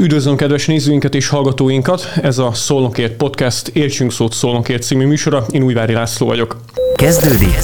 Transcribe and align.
Üdvözlöm 0.00 0.36
kedves 0.36 0.66
nézőinket 0.66 1.14
és 1.14 1.28
hallgatóinkat! 1.28 2.12
Ez 2.22 2.38
a 2.38 2.52
Szolnokért 2.52 3.16
Podcast 3.16 3.68
Értsünk 3.68 4.12
szót 4.12 4.32
Szolnokért 4.32 4.82
című 4.82 5.06
műsora. 5.06 5.44
Én 5.50 5.62
Újvári 5.62 5.92
László 5.92 6.26
vagyok. 6.26 6.56
Kezdődik 6.94 7.58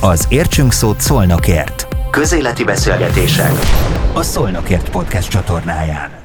az 0.00 0.26
Értsünk 0.28 0.72
szót 0.72 1.00
Szolnokért. 1.00 1.86
Közéleti 2.10 2.64
beszélgetések 2.64 3.52
a 4.12 4.22
Szolnokért 4.22 4.90
Podcast 4.90 5.30
csatornáján. 5.30 6.19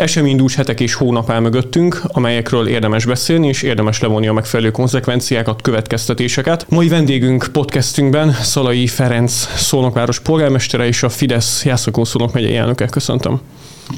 Eseménydús 0.00 0.54
hetek 0.54 0.80
és 0.80 0.94
hónap 0.94 1.30
áll 1.30 1.40
mögöttünk, 1.40 2.00
amelyekről 2.06 2.68
érdemes 2.68 3.04
beszélni, 3.04 3.48
és 3.48 3.62
érdemes 3.62 4.00
levonni 4.00 4.26
a 4.26 4.32
megfelelő 4.32 4.70
konzekvenciákat, 4.70 5.62
következtetéseket. 5.62 6.66
Mai 6.68 6.88
vendégünk 6.88 7.48
podcastünkben 7.52 8.32
Szalai 8.32 8.86
Ferenc 8.86 9.32
Szolnokváros 9.56 10.20
polgármestere 10.20 10.86
és 10.86 11.02
a 11.02 11.08
Fidesz 11.08 11.64
Jászokó 11.64 12.04
Szolnok 12.04 12.32
megyei 12.32 12.56
elnöke. 12.56 12.86
Köszöntöm. 12.86 13.40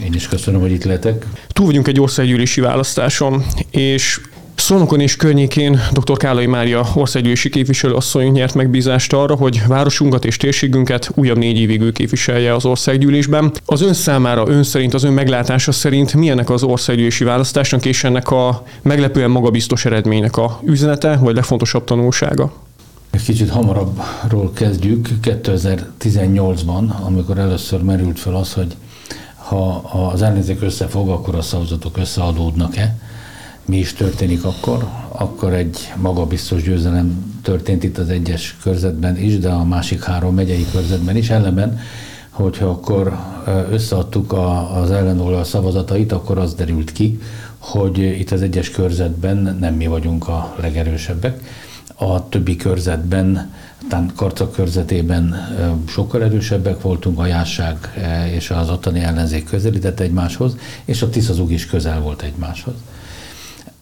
Én 0.05 0.15
is 0.15 0.29
köszönöm, 0.29 0.61
hogy 0.61 0.71
itt 0.71 0.85
lehetek. 0.85 1.27
Túl 1.49 1.67
vagyunk 1.67 1.89
egy 1.89 2.01
országgyűlési 2.01 2.61
választáson, 2.61 3.45
és 3.71 4.21
Szolnokon 4.63 5.01
és 5.01 5.17
környékén 5.17 5.81
dr. 5.93 6.17
Kálai 6.17 6.47
Mária 6.47 6.87
országgyűlési 6.95 7.49
képviselő 7.49 7.95
asszony 7.95 8.31
nyert 8.31 8.55
megbízást 8.55 9.13
arra, 9.13 9.35
hogy 9.35 9.63
városunkat 9.67 10.25
és 10.25 10.37
térségünket 10.37 11.11
újabb 11.15 11.39
négy 11.39 11.59
évig 11.59 11.81
ő 11.81 11.93
képviselje 11.93 12.55
az 12.55 12.65
országgyűlésben. 12.65 13.53
Az 13.67 13.81
ön 13.81 13.95
számára, 13.95 14.45
ön 14.47 14.63
szerint, 14.63 14.95
az 14.95 15.03
ön 15.03 15.13
meglátása 15.13 15.73
szerint 15.73 16.15
milyenek 16.15 16.51
az 16.51 16.63
országgyűlési 16.63 17.25
választásnak 17.25 17.85
és 17.85 18.05
ennek 18.05 18.31
a 18.31 18.63
meglepően 18.83 19.31
magabiztos 19.31 19.85
eredménynek 19.85 20.37
a 20.37 20.61
üzenete, 20.65 21.17
vagy 21.17 21.35
legfontosabb 21.35 21.85
tanulsága? 21.85 22.53
Egy 23.11 23.23
kicsit 23.23 23.51
hamarabbról 23.51 24.53
kezdjük. 24.53 25.09
2018-ban, 25.23 27.01
amikor 27.01 27.39
először 27.39 27.83
merült 27.83 28.19
fel 28.19 28.35
az, 28.35 28.53
hogy 28.53 28.77
ha 29.37 29.75
az 30.13 30.23
ellenzék 30.23 30.63
összefog, 30.63 31.09
akkor 31.09 31.35
a 31.35 31.43
szavazatok 31.43 31.99
összeadódnak-e 31.99 32.97
mi 33.65 33.77
is 33.77 33.93
történik 33.93 34.45
akkor, 34.45 34.89
akkor 35.09 35.53
egy 35.53 35.93
magabiztos 35.97 36.63
győzelem 36.63 37.35
történt 37.43 37.85
itt 37.85 37.99
az 37.99 38.09
egyes 38.09 38.57
körzetben 38.63 39.19
is, 39.19 39.39
de 39.39 39.49
a 39.49 39.65
másik 39.65 40.03
három 40.03 40.35
megyei 40.35 40.67
körzetben 40.73 41.17
is. 41.17 41.31
Ellenben, 41.31 41.79
hogyha 42.31 42.67
akkor 42.67 43.19
összeadtuk 43.71 44.33
a, 44.33 44.77
az 44.81 44.91
ellenolva 44.91 45.45
szavazatait, 45.45 46.13
akkor 46.13 46.39
az 46.39 46.55
derült 46.55 46.93
ki, 46.93 47.21
hogy 47.59 47.99
itt 47.99 48.31
az 48.31 48.43
egyes 48.43 48.71
körzetben 48.71 49.57
nem 49.61 49.75
mi 49.75 49.87
vagyunk 49.87 50.29
a 50.29 50.57
legerősebbek. 50.61 51.41
A 51.95 52.29
többi 52.29 52.57
körzetben, 52.57 53.53
talán 53.89 54.13
Karcak 54.17 54.53
körzetében 54.53 55.49
sokkal 55.89 56.23
erősebbek 56.23 56.81
voltunk, 56.81 57.19
a 57.19 57.27
Jásság 57.27 57.77
és 58.35 58.51
az 58.51 58.71
ottani 58.71 59.01
ellenzék 59.01 59.45
közelített 59.45 60.01
egymáshoz, 60.01 60.57
és 60.85 61.03
a 61.03 61.09
Tiszazug 61.09 61.53
is 61.53 61.67
közel 61.67 62.01
volt 62.01 62.23
egymáshoz. 62.23 62.75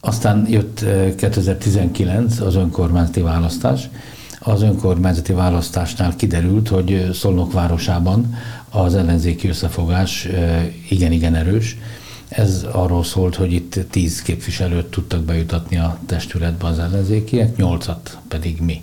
Aztán 0.01 0.47
jött 0.49 0.85
2019 1.17 2.41
az 2.41 2.55
önkormányzati 2.55 3.21
választás. 3.21 3.89
Az 4.41 4.63
önkormányzati 4.63 5.33
választásnál 5.33 6.17
kiderült, 6.17 6.69
hogy 6.69 7.11
Szolnok 7.13 7.53
városában 7.53 8.35
az 8.71 8.95
ellenzéki 8.95 9.49
összefogás 9.49 10.29
igen-igen 10.89 11.35
erős. 11.35 11.77
Ez 12.29 12.67
arról 12.73 13.05
szólt, 13.05 13.35
hogy 13.35 13.53
itt 13.53 13.79
tíz 13.91 14.23
képviselőt 14.23 14.87
tudtak 14.87 15.23
bejutatni 15.23 15.77
a 15.77 15.99
testületbe 16.07 16.67
az 16.67 16.79
ellenzékiek, 16.79 17.57
nyolcat 17.57 18.19
pedig 18.29 18.61
mi. 18.61 18.81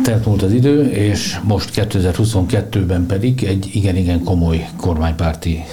Telt 0.00 0.26
múlt 0.26 0.42
az 0.42 0.52
idő, 0.52 0.90
és 0.90 1.38
most 1.42 1.70
2022-ben 1.74 3.06
pedig 3.06 3.44
egy 3.44 3.70
igen-igen 3.72 4.24
komoly 4.24 4.68
kormánypárti 4.76 5.64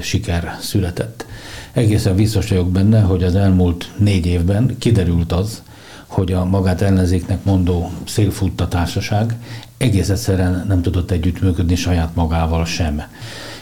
siker 0.00 0.56
született. 0.60 1.26
Egészen 1.72 2.16
biztos 2.16 2.48
vagyok 2.48 2.70
benne, 2.70 3.00
hogy 3.00 3.22
az 3.22 3.34
elmúlt 3.34 3.90
négy 3.96 4.26
évben 4.26 4.76
kiderült 4.78 5.32
az, 5.32 5.62
hogy 6.06 6.32
a 6.32 6.44
magát 6.44 6.80
ellenzéknek 6.82 7.44
mondó 7.44 7.90
szélfutta 8.06 8.68
társaság 8.68 9.34
egész 9.76 10.08
egyszerűen 10.08 10.64
nem 10.68 10.82
tudott 10.82 11.10
együttműködni 11.10 11.74
saját 11.74 12.14
magával 12.14 12.64
sem. 12.64 13.02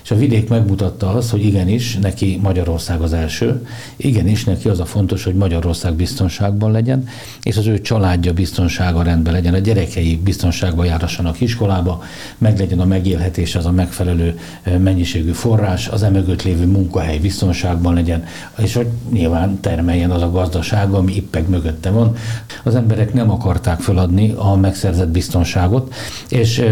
És 0.06 0.12
a 0.12 0.16
vidék 0.16 0.48
megmutatta 0.48 1.08
azt, 1.08 1.30
hogy 1.30 1.44
igenis, 1.44 1.96
neki 1.96 2.38
Magyarország 2.42 3.00
az 3.00 3.12
első, 3.12 3.66
igenis, 3.96 4.44
neki 4.44 4.68
az 4.68 4.80
a 4.80 4.84
fontos, 4.84 5.24
hogy 5.24 5.34
Magyarország 5.34 5.94
biztonságban 5.94 6.70
legyen, 6.70 7.08
és 7.42 7.56
az 7.56 7.66
ő 7.66 7.80
családja 7.80 8.32
biztonsága 8.32 9.02
rendben 9.02 9.32
legyen, 9.32 9.54
a 9.54 9.58
gyerekei 9.58 10.20
biztonságban 10.24 10.86
járassanak 10.86 11.40
iskolába, 11.40 12.02
meg 12.38 12.58
legyen 12.58 12.80
a 12.80 12.84
megélhetés, 12.84 13.54
az 13.54 13.66
a 13.66 13.70
megfelelő 13.70 14.38
mennyiségű 14.78 15.30
forrás, 15.30 15.88
az 15.88 16.02
emögött 16.02 16.42
lévő 16.42 16.66
munkahely 16.66 17.18
biztonságban 17.18 17.94
legyen, 17.94 18.24
és 18.58 18.74
hogy 18.74 18.88
nyilván 19.12 19.60
termeljen 19.60 20.10
az 20.10 20.22
a 20.22 20.30
gazdaság, 20.30 20.92
ami 20.92 21.14
ippeg 21.14 21.48
mögötte 21.48 21.90
van. 21.90 22.16
Az 22.62 22.74
emberek 22.74 23.12
nem 23.12 23.30
akarták 23.30 23.80
feladni 23.80 24.32
a 24.36 24.56
megszerzett 24.56 25.08
biztonságot, 25.08 25.94
és 26.28 26.64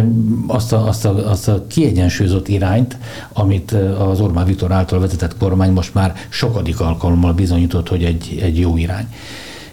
azt 0.47 0.73
a, 0.73 0.87
azt 0.87 1.05
a, 1.05 1.31
azt 1.31 1.49
a 1.49 1.65
kiegyensúlyozott 1.67 2.49
irányt, 2.49 2.97
amit 3.33 3.73
az 3.99 4.21
Orbán 4.21 4.45
Viktor 4.45 4.73
által 4.73 5.01
vezetett 5.01 5.37
kormány 5.37 5.73
most 5.73 5.95
már 5.95 6.15
sokadik 6.29 6.81
alkalommal 6.81 7.33
bizonyított, 7.33 7.89
hogy 7.89 8.05
egy, 8.05 8.39
egy 8.43 8.59
jó 8.59 8.77
irány. 8.77 9.07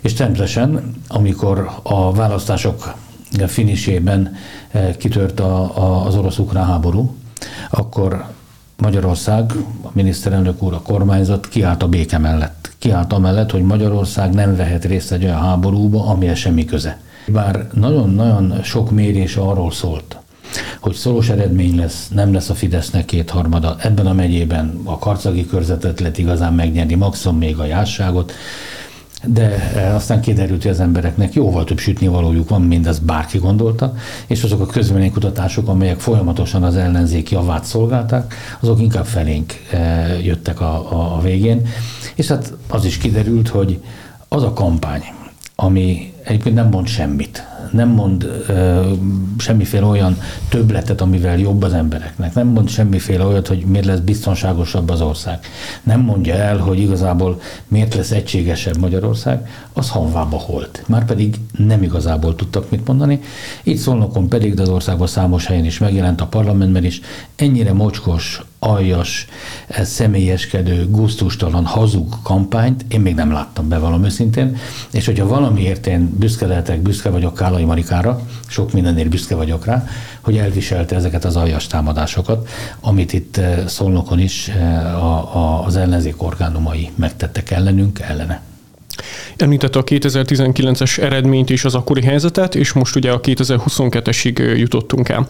És 0.02 0.14
természetesen, 0.14 0.96
amikor 1.08 1.70
a 1.84 2.14
választások 2.14 2.94
finisében 3.48 4.36
kitört 4.98 5.40
a, 5.40 5.78
a, 5.78 6.06
az 6.06 6.16
orosz-ukrán 6.16 6.66
háború, 6.66 7.16
akkor 7.70 8.26
Magyarország, 8.78 9.52
a 9.82 9.90
miniszterelnök 9.94 10.64
úr, 10.64 10.74
a 10.74 10.82
kormányzat 10.82 11.48
kiállt 11.48 11.84
a 11.84 11.88
béke 11.88 12.18
mellett. 12.18 12.72
Kiállt 12.78 13.14
amellett, 13.14 13.52
hogy 13.52 13.64
Magyarország 13.64 14.34
nem 14.34 14.56
vehet 14.56 14.86
részt 14.86 15.12
egy 15.12 15.24
olyan 15.24 15.40
háborúba, 15.40 16.06
amihez 16.06 16.38
semmi 16.38 16.66
köze. 16.66 17.00
Bár 17.28 17.68
nagyon-nagyon 17.74 18.64
sok 18.64 18.92
mérés 18.92 19.36
arról 19.36 19.72
szólt, 19.72 20.18
hogy 20.80 20.94
szoros 20.94 21.30
eredmény 21.30 21.76
lesz, 21.76 22.08
nem 22.14 22.34
lesz 22.34 22.50
a 22.50 22.54
Fidesznek 22.54 23.06
kétharmada. 23.06 23.76
Ebben 23.80 24.06
a 24.06 24.14
megyében 24.14 24.80
a 24.84 25.00
karcagi 25.00 25.46
körzetet 25.46 26.00
lehet 26.00 26.18
igazán 26.18 26.54
megnyerni, 26.54 26.96
maximum 26.96 27.38
még 27.38 27.58
a 27.58 27.66
jásságot, 27.66 28.34
de 29.26 29.72
eh, 29.76 29.96
aztán 29.96 30.22
kiderült, 30.22 30.62
hogy 30.62 30.72
az 30.72 30.80
embereknek 30.80 31.34
jóval 31.34 31.64
több 31.64 31.78
sütni 31.78 32.08
valójuk 32.08 32.50
van, 32.50 32.62
mint 32.62 32.88
az 32.88 33.00
bárki 33.00 33.38
gondolta, 33.38 33.94
és 34.28 34.44
azok 34.44 34.62
a 34.62 34.66
közvéleménykutatások, 34.66 35.68
amelyek 35.68 36.00
folyamatosan 36.00 36.64
az 36.64 36.76
ellenzék 36.76 37.32
javát 37.32 37.66
szolgálták, 37.66 38.34
azok 38.60 38.80
inkább 38.80 39.06
felénk 39.06 39.54
eh, 39.72 40.26
jöttek 40.26 40.62
a, 40.62 40.92
a, 40.92 41.16
a 41.16 41.22
végén. 41.22 41.68
És 42.16 42.28
hát 42.28 42.54
az 42.68 42.86
is 42.86 42.98
kiderült, 42.98 43.48
hogy 43.48 43.80
az 44.28 44.44
a 44.44 44.54
kampány, 44.54 45.04
ami 45.56 46.11
egyébként 46.24 46.56
nem 46.56 46.70
mond 46.70 46.88
semmit, 46.88 47.48
nem 47.72 47.90
mond 47.90 48.44
ö, 48.48 48.92
semmiféle 49.38 49.86
olyan 49.86 50.18
többletet, 50.50 51.02
amivel 51.02 51.38
jobb 51.38 51.64
az 51.64 51.74
embereknek, 51.74 52.34
nem 52.34 52.48
mond 52.48 52.70
semmiféle 52.70 53.26
olyat, 53.26 53.48
hogy 53.48 53.66
miért 53.66 53.86
lesz 53.86 54.00
biztonságosabb 54.00 54.90
az 54.90 55.02
ország, 55.02 55.40
nem 55.84 56.00
mondja 56.00 56.36
el, 56.36 56.58
hogy 56.58 56.80
igazából 56.80 57.42
miért 57.68 57.96
lesz 57.96 58.12
egységesebb 58.12 58.78
Magyarország, 58.78 59.50
az 59.74 59.90
hanvába 59.90 60.38
holt. 60.38 60.84
Már 60.88 61.06
pedig 61.06 61.36
nem 61.58 61.84
igazából 61.84 62.36
tudtak 62.36 62.70
mit 62.70 62.88
mondani. 62.88 63.22
Itt 63.64 63.78
szólnokon 63.78 64.30
pedig, 64.30 64.54
de 64.54 64.62
az 64.62 64.70
országban 64.70 65.08
számos 65.08 65.46
helyen 65.46 65.66
is 65.66 65.78
megjelent 65.78 66.22
a 66.22 66.26
parlamentben 66.26 66.84
is, 66.84 67.02
ennyire 67.36 67.74
mocskos, 67.74 68.42
aljas, 68.64 69.28
személyeskedő, 69.70 70.88
gusztustalan, 70.90 71.66
hazug 71.66 72.16
kampányt 72.24 72.86
én 72.88 73.00
még 73.00 73.16
nem 73.16 73.32
láttam 73.32 73.70
be 73.70 73.78
valami 73.78 74.06
őszintén, 74.06 74.58
és 74.92 75.06
hogyha 75.06 75.28
valamiért 75.28 75.88
én 75.88 76.16
büszke 76.20 76.46
lehetek, 76.48 76.82
büszke 76.82 77.10
vagyok 77.10 77.36
Kálai 77.36 77.64
Marikára, 77.64 78.22
sok 78.48 78.72
mindenért 78.72 79.10
büszke 79.10 79.36
vagyok 79.36 79.66
rá, 79.66 79.88
hogy 80.22 80.38
elviselte 80.38 80.96
ezeket 80.96 81.26
az 81.26 81.36
aljas 81.36 81.68
támadásokat, 81.68 82.50
amit 82.80 83.14
itt 83.14 83.38
eh, 83.38 83.64
Szolnokon 83.68 84.20
is 84.20 84.48
eh, 84.48 85.04
a, 85.04 85.36
a, 85.36 85.66
az 85.66 85.76
ellenzék 85.76 86.24
orgánumai 86.24 86.90
megtettek 86.96 87.52
ellenünk, 87.52 88.00
ellene. 88.00 88.42
Említette 89.38 89.80
a 89.80 89.84
2019-es 89.84 91.00
eredményt 91.00 91.50
és 91.50 91.66
az 91.66 91.76
akkori 91.76 92.04
helyzetet, 92.04 92.56
és 92.56 92.72
most 92.72 92.96
ugye 92.96 93.12
a 93.12 93.20
2022-esig 93.20 94.58
jutottunk 94.58 95.10
el. 95.10 95.28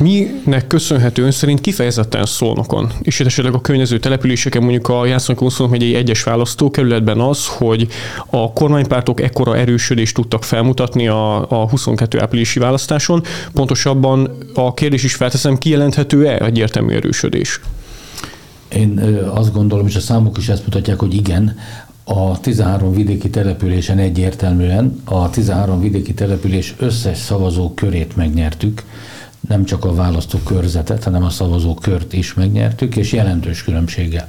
Minek 0.00 0.66
köszönhető 0.66 1.22
ön 1.22 1.30
szerint 1.30 1.60
kifejezetten 1.60 2.26
szólnokon, 2.26 2.92
és 3.02 3.20
esetleg 3.20 3.54
a 3.54 3.60
környező 3.60 3.98
településeken, 3.98 4.62
mondjuk 4.62 4.88
a 4.88 5.06
Jászony 5.06 5.36
megyei 5.70 5.94
egyes 5.94 6.22
választókerületben 6.22 7.20
az, 7.20 7.46
hogy 7.46 7.88
a 8.26 8.52
kormánypártok 8.52 9.20
ekkora 9.20 9.56
erősödést 9.56 10.14
tudtak 10.14 10.44
felmutatni 10.44 11.08
a, 11.08 11.50
a 11.50 11.68
22 11.68 12.20
áprilisi 12.20 12.58
választáson, 12.58 13.22
pontosabban 13.52 14.30
a 14.54 14.74
kérdés 14.74 15.04
is 15.04 15.14
felteszem, 15.14 15.58
kijelenthető-e 15.58 16.44
egyértelmű 16.44 16.94
erősödés? 16.94 17.60
Én 18.68 18.98
azt 19.34 19.52
gondolom, 19.52 19.86
és 19.86 19.96
a 19.96 20.00
számok 20.00 20.38
is 20.38 20.48
ezt 20.48 20.64
mutatják, 20.64 20.98
hogy 20.98 21.14
igen, 21.14 21.56
a 22.04 22.40
13 22.40 22.92
vidéki 22.92 23.30
településen 23.30 23.98
egyértelműen 23.98 25.00
a 25.04 25.30
13 25.30 25.80
vidéki 25.80 26.14
település 26.14 26.74
összes 26.78 27.18
szavazó 27.18 27.74
körét 27.74 28.16
megnyertük, 28.16 28.82
nem 29.50 29.64
csak 29.64 29.84
a 29.84 29.94
választókörzetet, 29.94 31.04
hanem 31.04 31.24
a 31.24 31.30
szavazókört 31.30 32.12
is 32.12 32.34
megnyertük, 32.34 32.96
és 32.96 33.12
jelentős 33.12 33.64
különbséggel. 33.64 34.28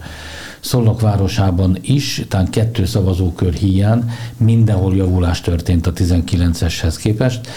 Szolnok 0.60 1.02
városában 1.02 1.78
is, 1.82 2.26
talán 2.28 2.50
kettő 2.50 2.86
szavazókör 2.86 3.54
hiány, 3.54 4.12
mindenhol 4.38 4.96
javulás 4.96 5.42
történt 5.42 5.88
a 5.88 5.94
19-eshez 5.94 6.96
képest. 7.02 7.48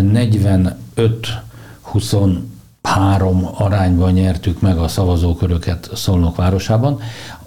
45 0.00 1.42
23 1.80 3.48
arányban 3.54 4.12
nyertük 4.12 4.60
meg 4.60 4.78
a 4.78 4.88
szavazóköröket 4.88 5.90
Szolnok 5.94 6.36
városában. 6.36 7.00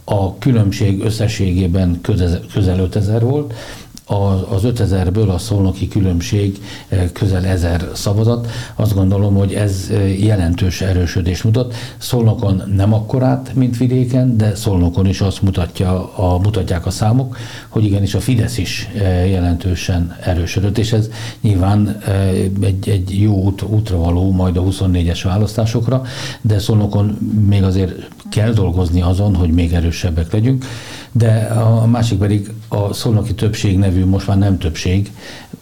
A 0.03 0.37
különbség 0.37 1.01
összességében 1.01 2.01
közel 2.01 2.79
5000 2.79 3.21
volt, 3.21 3.53
az 4.07 4.61
5000-ből 4.63 5.33
a 5.33 5.37
szolnoki 5.37 5.87
különbség 5.87 6.59
eh, 6.87 7.09
közel 7.13 7.45
1000 7.45 7.89
szavazat. 7.93 8.47
Azt 8.75 8.93
gondolom, 8.93 9.35
hogy 9.35 9.53
ez 9.53 9.87
eh, 9.91 10.23
jelentős 10.23 10.81
erősödés 10.81 11.41
mutat. 11.41 11.73
Szolnokon 11.97 12.63
nem 12.75 12.93
akkorát, 12.93 13.51
mint 13.53 13.77
vidéken, 13.77 14.37
de 14.37 14.55
Szolnokon 14.55 15.07
is 15.07 15.21
azt 15.21 15.41
mutatja, 15.41 16.15
a, 16.15 16.37
mutatják 16.37 16.85
a 16.85 16.89
számok, 16.89 17.37
hogy 17.69 17.83
igenis 17.83 18.13
a 18.13 18.19
Fidesz 18.19 18.57
is 18.57 18.89
eh, 18.97 19.29
jelentősen 19.29 20.15
erősödött, 20.21 20.77
és 20.77 20.91
ez 20.91 21.09
nyilván 21.41 21.97
egy, 22.61 22.89
egy 22.89 23.21
jó 23.21 23.33
út, 23.33 23.61
útra 23.61 23.97
való 23.97 24.31
majd 24.31 24.57
a 24.57 24.63
24-es 24.63 25.19
választásokra, 25.23 26.01
de 26.41 26.59
Szolnokon 26.59 27.17
még 27.47 27.63
azért 27.63 28.09
kell 28.29 28.51
dolgozni 28.51 29.01
azon, 29.01 29.35
hogy 29.35 29.49
még 29.49 29.73
erősebbek 29.73 30.31
legyünk, 30.31 30.65
de 31.17 31.31
a 31.43 31.85
másik 31.85 32.17
pedig 32.17 32.51
a 32.67 32.93
szolnoki 32.93 33.33
többség 33.33 33.77
nevű, 33.77 34.05
most 34.05 34.27
már 34.27 34.37
nem 34.37 34.57
többség, 34.57 35.11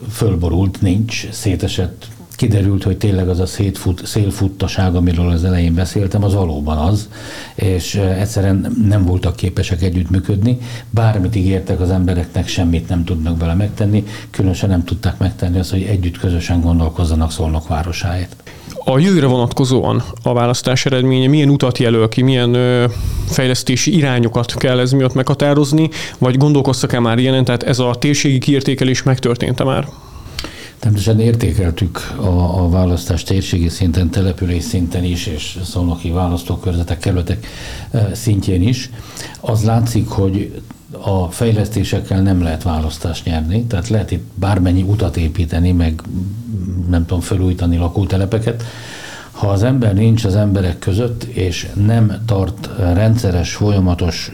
fölborult, 0.10 0.82
nincs, 0.82 1.30
szétesett, 1.32 2.08
kiderült, 2.36 2.84
hogy 2.84 2.98
tényleg 2.98 3.30
az 3.30 3.40
a 3.40 3.46
szétfut, 3.46 4.06
szélfuttaság, 4.06 4.96
amiről 4.96 5.30
az 5.30 5.44
elején 5.44 5.74
beszéltem, 5.74 6.24
az 6.24 6.34
valóban 6.34 6.78
az, 6.78 7.10
és 7.56 7.96
egyszerűen 7.96 8.76
nem 8.88 9.06
voltak 9.06 9.36
képesek 9.36 9.82
együttműködni, 9.82 10.58
bármit 10.90 11.36
ígértek 11.36 11.80
az 11.80 11.90
embereknek, 11.90 12.48
semmit 12.48 12.90
nem 12.90 13.04
tudnak 13.04 13.40
vele 13.40 13.54
megtenni, 13.54 14.04
különösen 14.30 14.70
nem 14.70 14.84
tudták 14.84 15.18
megtenni 15.18 15.60
azt, 15.60 15.72
hogy 15.72 15.82
együtt 15.84 16.18
közösen 16.18 16.62
gondolkozzanak 16.62 17.32
Szolnok 17.32 17.68
városáért. 17.68 18.43
A 18.86 19.00
jövőre 19.00 19.26
vonatkozóan 19.26 20.04
a 20.24 20.34
választás 20.34 20.86
eredménye 20.86 21.28
milyen 21.28 21.50
utat 21.50 21.78
jelöl 21.78 22.10
ki, 22.10 22.22
milyen 22.22 22.54
ö, 22.54 22.86
fejlesztési 23.28 23.96
irányokat 23.96 24.54
kell 24.54 24.80
ez 24.80 24.92
miatt 24.92 25.14
meghatározni, 25.14 25.90
vagy 26.18 26.38
gondolkoztak-e 26.38 27.00
már 27.00 27.18
ilyenen, 27.18 27.46
tehát 27.46 27.64
ez 27.64 27.80
a 27.80 27.96
térségi 28.00 28.38
kiértékelés 28.38 29.04
megtörtént-e 29.04 29.64
már? 29.64 29.88
Természetesen 30.80 31.26
értékeltük 31.26 32.14
a, 32.18 32.64
a 32.64 32.70
választás 32.70 33.24
térségi 33.24 33.70
szinten, 33.70 34.10
település 34.10 34.64
szinten 34.64 35.04
is, 35.04 35.26
és 35.26 35.58
szolnoki 35.64 36.10
választókörzetek, 36.10 37.00
kerületek 37.00 37.48
szintjén 38.14 38.68
is. 38.68 38.90
Az 39.40 39.64
látszik, 39.64 40.08
hogy 40.08 40.62
a 41.02 41.32
fejlesztésekkel 41.32 42.22
nem 42.22 42.42
lehet 42.42 42.64
választást 42.64 43.26
nyerni, 43.26 43.64
tehát 43.64 43.88
lehet 43.88 44.12
itt 44.12 44.24
bármennyi 44.34 44.82
utat 44.82 45.18
építeni, 45.18 45.72
meg 45.72 46.02
nem 46.90 47.06
tudom, 47.06 47.22
felújítani 47.22 47.78
lakótelepeket. 47.78 48.64
Ha 49.32 49.48
az 49.48 49.64
ember 49.64 49.94
nincs 49.94 50.26
az 50.26 50.36
emberek 50.36 50.80
között, 50.80 51.24
és 51.24 51.70
nem 51.86 52.22
tart 52.26 52.70
rendszeres, 52.78 53.54
folyamatos 53.54 54.32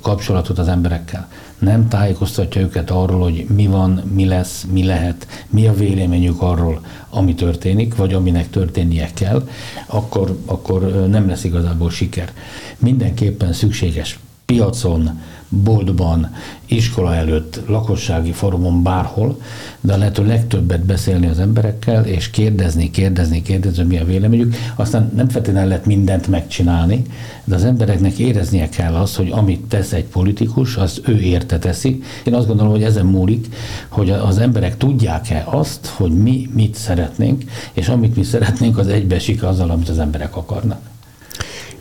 kapcsolatot 0.00 0.58
az 0.58 0.68
emberekkel, 0.68 1.28
nem 1.58 1.88
tájékoztatja 1.88 2.60
őket 2.60 2.90
arról, 2.90 3.20
hogy 3.20 3.46
mi 3.54 3.66
van, 3.66 4.02
mi 4.14 4.24
lesz, 4.24 4.66
mi 4.72 4.84
lehet, 4.84 5.26
mi 5.50 5.66
a 5.66 5.74
véleményük 5.74 6.42
arról, 6.42 6.80
ami 7.10 7.34
történik, 7.34 7.96
vagy 7.96 8.12
aminek 8.12 8.50
történnie 8.50 9.10
kell, 9.14 9.48
akkor, 9.86 10.38
akkor 10.46 11.08
nem 11.08 11.28
lesz 11.28 11.44
igazából 11.44 11.90
siker. 11.90 12.32
Mindenképpen 12.78 13.52
szükséges 13.52 14.18
piacon, 14.52 15.20
boltban, 15.48 16.34
iskola 16.66 17.14
előtt, 17.14 17.60
lakossági 17.66 18.32
fórumon, 18.32 18.82
bárhol, 18.82 19.40
de 19.80 19.92
a 19.92 19.96
lehető 19.96 20.26
legtöbbet 20.26 20.84
beszélni 20.84 21.26
az 21.26 21.38
emberekkel, 21.38 22.04
és 22.04 22.30
kérdezni, 22.30 22.90
kérdezni, 22.90 23.42
kérdezni, 23.42 23.84
mi 23.84 23.98
a 23.98 24.04
véleményük. 24.04 24.54
Aztán 24.76 25.10
nem 25.14 25.28
feltétlenül 25.28 25.68
lehet 25.68 25.86
mindent 25.86 26.28
megcsinálni, 26.28 27.02
de 27.44 27.54
az 27.54 27.64
embereknek 27.64 28.18
éreznie 28.18 28.68
kell 28.68 28.94
azt, 28.94 29.16
hogy 29.16 29.30
amit 29.30 29.60
tesz 29.60 29.92
egy 29.92 30.04
politikus, 30.04 30.76
azt 30.76 31.08
ő 31.08 31.20
érte 31.20 31.58
teszi. 31.58 32.02
Én 32.24 32.34
azt 32.34 32.46
gondolom, 32.46 32.72
hogy 32.72 32.82
ezen 32.82 33.06
múlik, 33.06 33.46
hogy 33.88 34.10
az 34.10 34.38
emberek 34.38 34.76
tudják-e 34.76 35.42
azt, 35.46 35.86
hogy 35.86 36.12
mi 36.12 36.48
mit 36.54 36.74
szeretnénk, 36.74 37.42
és 37.72 37.88
amit 37.88 38.16
mi 38.16 38.22
szeretnénk, 38.22 38.78
az 38.78 38.88
egybeesik 38.88 39.42
azzal, 39.42 39.70
amit 39.70 39.88
az 39.88 39.98
emberek 39.98 40.36
akarnak. 40.36 40.91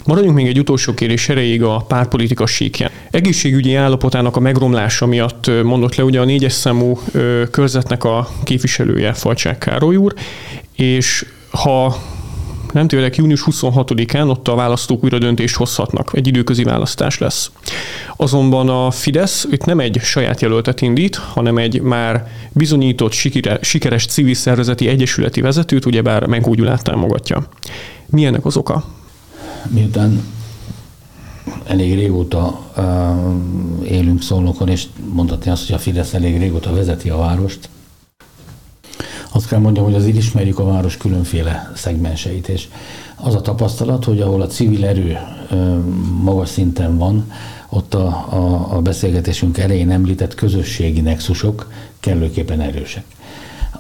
Maradjunk 0.06 0.36
még 0.36 0.48
egy 0.48 0.60
utolsó 0.60 0.94
kérdés 0.94 1.30
erejéig 1.30 1.64
a 1.64 1.78
párpolitika 1.88 2.46
síkján. 2.46 2.92
Egészségügyi 3.12 3.76
állapotának 3.76 4.36
a 4.36 4.40
megromlása 4.40 5.06
miatt 5.06 5.52
mondott 5.64 5.96
le 5.96 6.04
ugye 6.04 6.20
a 6.20 6.26
négyes 6.26 6.54
számú 6.54 7.00
körzetnek 7.52 8.04
a 8.04 8.30
képviselője 8.44 9.14
Falcsák 9.14 9.58
Károly 9.58 9.96
úr, 9.96 10.14
és 10.76 11.26
ha 11.52 11.98
nem 12.74 12.88
tévedek, 12.88 13.16
június 13.16 13.44
26-án 13.52 14.30
ott 14.30 14.48
a 14.48 14.56
választók 14.56 15.04
újra 15.04 15.18
döntést 15.18 15.56
hozhatnak, 15.56 16.12
egy 16.14 16.28
időközi 16.28 16.64
választás 16.64 17.18
lesz. 17.18 17.52
Azonban 18.16 18.70
a 18.70 18.92
Fidesz 18.92 19.48
itt 19.52 19.66
nem 19.66 19.80
egy 19.80 20.00
saját 20.02 20.42
jelöltet 20.42 20.82
indít, 20.82 21.16
hanem 21.16 21.58
egy 21.58 21.82
már 21.82 22.28
bizonyított 22.52 23.12
sikeres 23.62 24.06
civil 24.06 24.34
szervezeti 24.34 24.88
egyesületi 24.88 25.42
vezetőt, 25.42 25.86
ugyebár 25.86 26.26
Menkó 26.26 26.54
Gyulát 26.54 26.84
támogatja. 26.84 27.48
Mi 28.06 28.28
az 28.28 28.58
oka? 28.58 28.84
Miután 29.70 30.24
elég 31.64 31.96
régóta 31.96 32.60
uh, 32.78 33.88
élünk 33.88 34.22
Szolnokon, 34.22 34.68
és 34.68 34.88
mondhatni 35.14 35.52
azt, 35.52 35.66
hogy 35.66 35.76
a 35.76 35.80
Fidesz 35.80 36.14
elég 36.14 36.38
régóta 36.38 36.74
vezeti 36.74 37.10
a 37.10 37.18
várost, 37.18 37.70
azt 39.32 39.48
kell 39.48 39.60
mondjam, 39.60 39.86
hogy 39.86 39.96
azért 39.96 40.18
ismerjük 40.18 40.60
a 40.60 40.66
város 40.66 40.98
különféle 40.98 41.72
szegmenseit, 41.76 42.48
és 42.48 42.68
az 43.16 43.36
a 43.36 43.42
tapasztalat, 43.42 44.04
hogy 44.04 44.22
ahol 44.22 44.42
a 44.42 44.48
civil 44.48 44.86
erő 44.86 45.18
uh, 45.52 45.78
magas 46.22 46.50
szinten 46.50 46.98
van, 46.98 47.32
ott 47.70 47.94
a, 47.94 48.08
a, 48.30 48.76
a 48.76 48.82
beszélgetésünk 48.82 49.58
elején 49.58 49.92
említett 49.92 50.36
közösségi 50.36 51.02
nexusok 51.02 51.72
kellőképpen 52.00 52.62
erősek. 52.62 53.04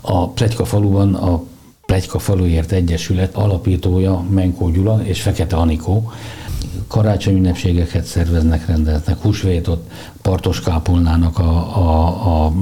A 0.01 0.29
Pletyka 0.29 0.65
faluban 0.65 1.15
a 1.15 1.43
Plegyka 1.91 2.19
Faluért 2.19 2.71
Egyesület 2.71 3.35
alapítója 3.35 4.25
Menkó 4.29 4.69
Gyula 4.69 5.01
és 5.03 5.21
Fekete 5.21 5.55
Anikó. 5.55 6.11
Karácsony 6.87 7.35
ünnepségeket 7.35 8.05
szerveznek, 8.05 8.65
rendeznek, 8.67 9.21
húsvétot, 9.21 9.89
Partos 10.21 10.61
Kápolnának 10.61 11.39
a, 11.39 11.77
a, 11.77 12.45
a 12.45 12.53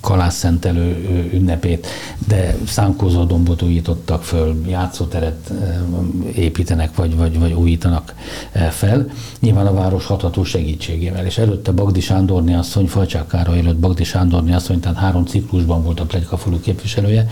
kalászszentelő 0.00 1.08
ünnepét, 1.32 1.86
de 2.28 2.56
szánkózó 2.66 3.24
dombot 3.24 3.62
újítottak 3.62 4.22
föl, 4.22 4.64
játszóteret 4.68 5.52
építenek, 6.34 6.94
vagy, 6.94 7.16
vagy, 7.16 7.38
vagy 7.38 7.52
újítanak 7.52 8.14
fel. 8.70 9.06
Nyilván 9.40 9.66
a 9.66 9.74
város 9.74 10.06
hatható 10.06 10.44
segítségével, 10.44 11.26
és 11.26 11.38
előtte 11.38 11.72
Bagdi 11.72 12.00
Sándorni 12.00 12.54
asszony, 12.54 12.86
Falcsák 12.86 13.26
Károly 13.26 13.58
előtt 13.58 13.78
Bagdi 13.78 14.04
Sándorni 14.04 14.52
asszony, 14.52 14.80
tehát 14.80 14.98
három 14.98 15.24
ciklusban 15.24 15.82
volt 15.82 16.00
a 16.00 16.04
Plegykafalu 16.04 16.60
képviselője, 16.60 17.30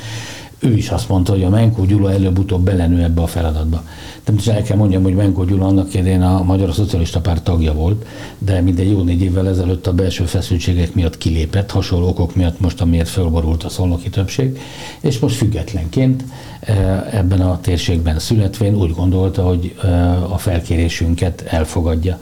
ő 0.58 0.76
is 0.76 0.88
azt 0.88 1.08
mondta, 1.08 1.32
hogy 1.32 1.42
a 1.42 1.48
Menkó 1.48 1.84
Gyula 1.84 2.12
előbb-utóbb 2.12 2.64
belenő 2.64 3.02
ebbe 3.02 3.22
a 3.22 3.26
feladatba. 3.26 3.82
Természetesen 4.24 4.62
el 4.62 4.68
kell 4.68 4.76
mondjam, 4.76 5.02
hogy 5.02 5.14
Menkó 5.14 5.44
Gyula 5.44 5.66
annak 5.66 5.94
idején 5.94 6.22
a 6.22 6.42
Magyar 6.42 6.74
Szocialista 6.74 7.20
Párt 7.20 7.42
tagja 7.42 7.72
volt, 7.72 8.06
de 8.38 8.60
mindegy 8.60 8.90
jó 8.90 9.02
négy 9.02 9.22
évvel 9.22 9.48
ezelőtt 9.48 9.86
a 9.86 9.92
belső 9.92 10.24
feszültségek 10.24 10.94
miatt 10.94 11.18
kilépett, 11.18 11.70
hasonló 11.70 12.08
okok 12.08 12.34
miatt 12.34 12.60
most, 12.60 12.80
amiért 12.80 13.08
fölborult 13.08 13.64
a 13.64 13.68
szolnoki 13.68 14.10
többség, 14.10 14.58
és 15.00 15.18
most 15.18 15.36
függetlenként 15.36 16.24
eh, 16.60 17.14
ebben 17.14 17.40
a 17.40 17.60
térségben 17.60 18.18
születvén 18.18 18.74
úgy 18.74 18.94
gondolta, 18.94 19.42
hogy 19.42 19.74
eh, 19.82 20.32
a 20.32 20.38
felkérésünket 20.38 21.44
elfogadja. 21.46 22.18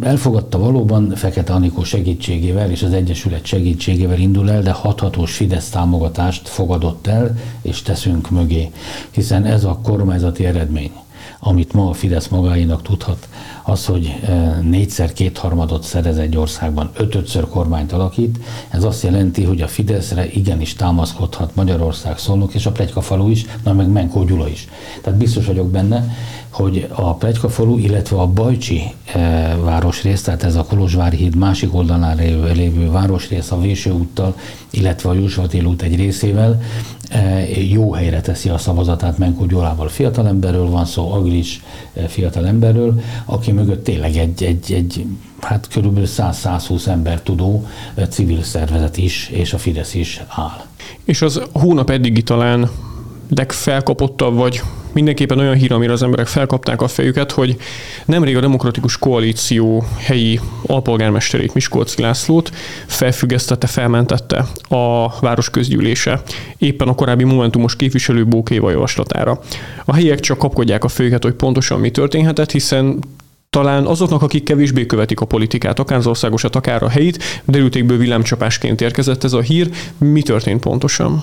Elfogadta 0.00 0.58
valóban 0.58 1.12
Fekete 1.14 1.52
Anikó 1.52 1.84
segítségével 1.84 2.70
és 2.70 2.82
az 2.82 2.92
Egyesület 2.92 3.44
segítségével 3.44 4.18
indul 4.18 4.50
el, 4.50 4.62
de 4.62 4.70
hathatós 4.70 5.36
Fidesz 5.36 5.68
támogatást 5.68 6.48
fogadott 6.48 7.06
el, 7.06 7.38
és 7.62 7.82
teszünk 7.82 8.30
mögé, 8.30 8.70
hiszen 9.10 9.44
ez 9.44 9.64
a 9.64 9.78
kormányzati 9.82 10.44
eredmény 10.44 10.90
amit 11.40 11.72
ma 11.72 11.88
a 11.88 11.92
Fidesz 11.92 12.28
magáinak 12.28 12.82
tudhat, 12.82 13.28
az, 13.62 13.86
hogy 13.86 14.20
négyszer 14.62 15.12
kétharmadot 15.12 15.82
szerez 15.82 16.18
egy 16.18 16.36
országban, 16.36 16.90
ötötször 16.94 17.48
kormányt 17.48 17.92
alakít, 17.92 18.38
ez 18.68 18.84
azt 18.84 19.02
jelenti, 19.02 19.44
hogy 19.44 19.60
a 19.60 19.68
Fideszre 19.68 20.26
igenis 20.30 20.74
támaszkodhat 20.74 21.54
Magyarország, 21.54 22.18
Szolnok 22.18 22.54
és 22.54 22.66
a 22.66 22.72
Plegyka 22.72 23.00
falu 23.00 23.28
is, 23.28 23.44
na 23.64 23.72
meg 23.72 23.88
Menkó 23.88 24.24
Gyula 24.24 24.48
is. 24.48 24.68
Tehát 25.02 25.18
biztos 25.18 25.46
vagyok 25.46 25.70
benne, 25.70 26.14
hogy 26.56 26.88
a 26.94 27.14
Plegykafalu, 27.14 27.78
illetve 27.78 28.16
a 28.16 28.26
Bajcsi 28.26 28.82
e, 29.12 29.56
városrész, 29.56 30.22
tehát 30.22 30.42
ez 30.42 30.54
a 30.56 30.64
Kolozsvári 30.64 31.16
híd 31.16 31.36
másik 31.36 31.74
oldalán 31.74 32.16
lévő, 32.16 32.52
lévő 32.52 32.90
városrész 32.90 33.50
a 33.50 33.60
Véső 33.60 33.90
úttal, 33.90 34.34
illetve 34.70 35.08
a 35.08 35.14
Jósvatél 35.14 35.64
út 35.64 35.82
egy 35.82 35.96
részével 35.96 36.60
jó 37.68 37.92
helyre 37.92 38.20
teszi 38.20 38.48
a 38.48 38.58
szavazatát 38.58 39.18
Menkó 39.18 39.44
Gyulával 39.44 39.88
fiatalemberről 39.88 40.70
van 40.70 40.84
szó, 40.84 41.12
Agris 41.12 41.62
fiatalemberről, 42.06 43.00
aki 43.24 43.52
mögött 43.52 43.84
tényleg 43.84 44.16
egy, 44.16 44.42
egy, 44.42 44.72
egy 44.72 45.06
hát 45.40 45.68
körülbelül 45.68 46.08
100-120 46.16 46.86
ember 46.86 47.20
tudó 47.20 47.66
civil 48.08 48.42
szervezet 48.42 48.96
is, 48.96 49.28
és 49.28 49.52
a 49.52 49.58
Fidesz 49.58 49.94
is 49.94 50.22
áll. 50.28 50.64
És 51.04 51.22
az 51.22 51.42
hónap 51.52 51.90
eddigi 51.90 52.22
talán 52.22 52.70
legfelkapottabb, 53.28 54.34
vagy 54.34 54.62
mindenképpen 54.96 55.38
olyan 55.38 55.54
hír, 55.54 55.72
amire 55.72 55.92
az 55.92 56.02
emberek 56.02 56.26
felkapták 56.26 56.82
a 56.82 56.88
fejüket, 56.88 57.32
hogy 57.32 57.56
nemrég 58.04 58.36
a 58.36 58.40
Demokratikus 58.40 58.98
Koalíció 58.98 59.84
helyi 59.96 60.40
alpolgármesterét, 60.66 61.54
Miskolci 61.54 62.02
Lászlót 62.02 62.50
felfüggesztette, 62.86 63.66
felmentette 63.66 64.46
a 64.68 65.18
város 65.20 65.50
közgyűlése, 65.50 66.22
éppen 66.58 66.88
a 66.88 66.94
korábbi 66.94 67.24
momentumos 67.24 67.76
képviselő 67.76 68.26
Bókéva 68.26 68.70
javaslatára. 68.70 69.40
A 69.84 69.94
helyiek 69.94 70.20
csak 70.20 70.38
kapkodják 70.38 70.84
a 70.84 70.88
fejüket, 70.88 71.22
hogy 71.22 71.34
pontosan 71.34 71.80
mi 71.80 71.90
történhetett, 71.90 72.50
hiszen 72.50 72.98
talán 73.50 73.86
azoknak, 73.86 74.22
akik 74.22 74.44
kevésbé 74.44 74.86
követik 74.86 75.20
a 75.20 75.26
politikát, 75.26 75.78
akár 75.78 75.98
az 75.98 76.06
országosat, 76.06 76.56
akár 76.56 76.82
a 76.82 76.88
helyit, 76.88 77.42
derültékből 77.44 77.98
villámcsapásként 77.98 78.80
érkezett 78.80 79.24
ez 79.24 79.32
a 79.32 79.40
hír. 79.40 79.70
Mi 79.98 80.22
történt 80.22 80.60
pontosan? 80.60 81.22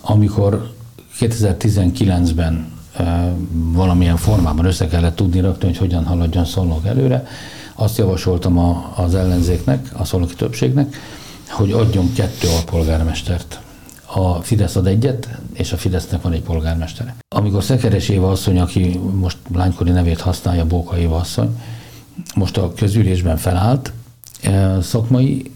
Amikor 0.00 0.72
2019-ben 1.20 2.73
valamilyen 3.52 4.16
formában 4.16 4.64
össze 4.64 4.86
kellett 4.86 5.16
tudni 5.16 5.40
rakni, 5.40 5.66
hogy 5.66 5.76
hogyan 5.76 6.04
haladjon 6.04 6.44
Szolnok 6.44 6.86
előre. 6.86 7.26
Azt 7.74 7.98
javasoltam 7.98 8.58
a, 8.58 8.92
az 8.96 9.14
ellenzéknek, 9.14 9.88
a 9.92 10.04
szolnoki 10.04 10.34
többségnek, 10.34 10.96
hogy 11.48 11.72
adjon 11.72 12.12
kettő 12.12 12.48
alpolgármestert. 12.48 13.60
A 14.06 14.34
Fidesz 14.34 14.76
ad 14.76 14.86
egyet, 14.86 15.28
és 15.52 15.72
a 15.72 15.76
Fidesznek 15.76 16.22
van 16.22 16.32
egy 16.32 16.42
polgármestere. 16.42 17.14
Amikor 17.28 17.62
Szekeres 17.62 18.08
Éva 18.08 18.30
asszony, 18.30 18.58
aki 18.58 19.00
most 19.14 19.36
lánykori 19.54 19.90
nevét 19.90 20.20
használja, 20.20 20.66
Bóka 20.66 20.98
Éva 20.98 21.16
asszony, 21.16 21.60
most 22.34 22.56
a 22.56 22.72
közülésben 22.72 23.36
felállt, 23.36 23.92
szakmai 24.80 25.50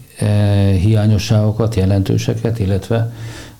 hiányosságokat, 0.79 1.75
jelentőseket, 1.75 2.59
illetve 2.59 3.11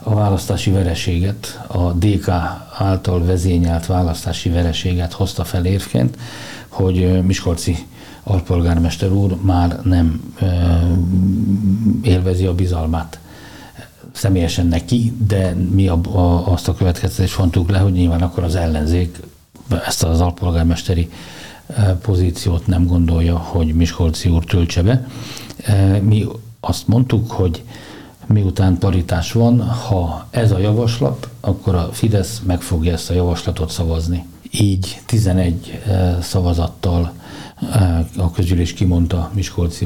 a 0.04 0.14
választási 0.14 0.72
vereséget, 0.72 1.66
a 1.68 1.92
DK 1.92 2.30
által 2.78 3.26
vezényelt 3.26 3.86
választási 3.86 4.50
vereséget 4.50 5.14
hozta 5.14 5.44
fel 5.44 5.66
érvként, 5.66 6.18
hogy 6.68 7.24
Miskolci 7.24 7.86
alpolgármester 8.24 9.12
úr 9.12 9.38
már 9.42 9.80
nem 9.84 10.34
élvezi 12.02 12.46
a 12.46 12.56
bizalmát 12.56 13.20
személyesen 14.12 14.68
neki, 14.68 15.14
de 15.28 15.54
mi 15.72 15.88
a, 15.88 16.00
a, 16.12 16.52
azt 16.52 16.68
a 16.68 16.74
következtetést 16.74 17.34
fontuk 17.34 17.70
le, 17.70 17.78
hogy 17.78 17.92
nyilván 17.92 18.22
akkor 18.22 18.44
az 18.44 18.56
ellenzék 18.56 19.20
ezt 19.86 20.04
az 20.04 20.22
alpolgármesteri 20.22 21.10
pozíciót 22.02 22.68
nem 22.68 22.86
gondolja, 22.86 23.38
hogy 23.38 23.74
Miskolci 23.74 24.30
úr 24.30 24.46
töltse 24.46 24.82
be. 24.82 25.08
Mi 26.02 26.26
azt 26.60 26.88
mondtuk, 26.88 27.32
hogy 27.32 27.64
miután 28.34 28.78
paritás 28.78 29.32
van, 29.32 29.62
ha 29.62 30.28
ez 30.30 30.52
a 30.52 30.58
javaslat, 30.58 31.30
akkor 31.40 31.76
a 31.76 31.90
Fidesz 31.92 32.42
meg 32.46 32.62
fogja 32.62 32.94
ezt 32.94 33.10
a 33.10 33.14
javaslatot 33.14 33.70
szavazni. 33.70 34.26
Így 34.52 35.02
11 35.06 35.80
eh, 35.88 36.18
szavazattal 36.22 37.12
eh, 37.74 38.00
a 38.18 38.32
közülés 38.32 38.74
kimondta 38.74 39.32
Miskolci 39.34 39.86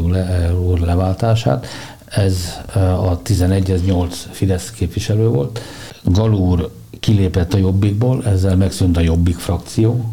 úr 0.65 0.79
leváltását. 0.79 1.67
Ez 2.05 2.35
eh, 2.75 3.09
a 3.09 3.21
11, 3.21 3.71
ez 3.71 3.83
8 3.85 4.27
Fidesz 4.31 4.71
képviselő 4.71 5.27
volt. 5.27 5.59
Galúr 6.03 6.71
kilépett 7.00 7.53
a 7.53 7.57
Jobbikból, 7.57 8.25
ezzel 8.25 8.55
megszűnt 8.55 8.97
a 8.97 9.01
Jobbik 9.01 9.38
frakció, 9.38 10.09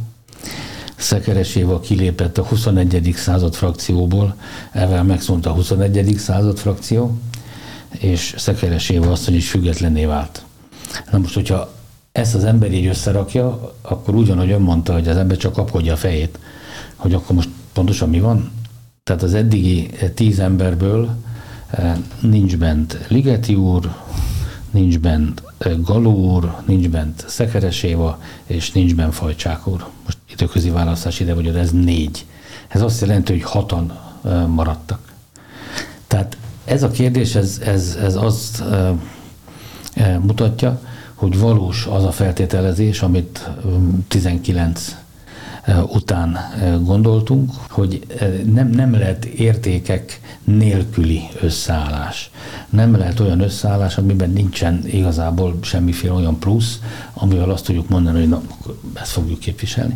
Szekeres 0.97 1.55
Éva 1.55 1.81
kilépett 1.81 2.39
a 2.39 2.43
21. 2.43 3.13
század 3.17 3.55
frakcióból, 3.55 4.35
ezzel 4.73 5.05
megszűnt 5.05 5.47
a 5.47 5.51
21. 5.51 6.15
század 6.19 6.59
frakció 6.59 7.19
és 7.99 8.35
Szekeres 8.39 8.89
Éva 8.89 9.11
asszony 9.11 9.35
is 9.35 9.51
függetlenné 9.51 10.05
vált. 10.05 10.45
Na 11.11 11.19
most, 11.19 11.35
hogyha 11.35 11.73
ezt 12.13 12.35
az 12.35 12.45
ember 12.45 12.73
így 12.73 12.87
összerakja, 12.87 13.75
akkor 13.83 14.15
ugyanúgy 14.15 14.51
ön 14.51 14.61
mondta, 14.61 14.93
hogy 14.93 15.09
az 15.09 15.17
ember 15.17 15.37
csak 15.37 15.53
kapkodja 15.53 15.93
a 15.93 15.97
fejét, 15.97 16.39
hogy 16.97 17.15
akkor 17.15 17.37
most 17.37 17.49
pontosan 17.73 18.09
mi 18.09 18.21
van? 18.21 18.51
Tehát 19.05 19.23
az 19.23 19.35
eddigi 19.35 19.91
tíz 20.15 20.39
emberből 20.39 21.17
eh, 21.71 21.97
nincs 22.21 22.57
bent 22.57 22.99
Ligeti 23.09 23.55
úr, 23.55 23.95
nincs 24.71 24.99
bent 24.99 25.43
eh, 25.59 25.73
Galó 25.79 26.35
úr, 26.35 26.57
nincs 26.67 26.89
bent 26.89 27.25
Szekeres 27.29 27.83
Éva, 27.83 28.23
és 28.47 28.73
nincs 28.73 28.95
bent 28.95 29.15
Fajcsák 29.15 29.67
úr. 29.67 29.87
Most 30.05 30.19
időközi 30.31 30.71
választás 30.71 31.21
ide, 31.21 31.35
vagy 31.35 31.47
ez 31.47 31.71
négy. 31.71 32.27
Ez 32.69 32.83
azt 32.83 33.01
jelenti, 33.01 33.33
hogy 33.33 33.43
hatan 33.43 33.99
eh, 34.25 34.47
maradtak. 34.47 35.10
Ez 36.71 36.83
a 36.83 36.91
kérdés, 36.91 37.35
ez, 37.35 37.61
ez, 37.65 37.99
ez 38.03 38.17
azt 38.17 38.63
mutatja, 40.21 40.81
hogy 41.15 41.39
valós 41.39 41.87
az 41.87 42.05
a 42.05 42.11
feltételezés, 42.13 43.03
amit 43.03 43.51
19 44.09 44.97
után 45.87 46.39
gondoltunk, 46.83 47.51
hogy 47.69 48.07
nem, 48.55 48.69
nem 48.69 48.93
lehet 48.93 49.25
értékek 49.25 50.21
nélküli 50.45 51.29
összeállás. 51.41 52.31
Nem 52.71 52.97
lehet 52.97 53.21
olyan 53.21 53.41
összeállás, 53.41 53.97
amiben 53.97 54.31
nincsen 54.31 54.83
igazából 54.87 55.59
semmiféle 55.63 56.13
olyan 56.13 56.39
plusz, 56.39 56.79
amivel 57.15 57.51
azt 57.51 57.65
tudjuk 57.65 57.89
mondani, 57.89 58.19
hogy 58.19 58.29
na, 58.29 58.43
ezt 58.95 59.11
fogjuk 59.11 59.39
képviselni. 59.39 59.95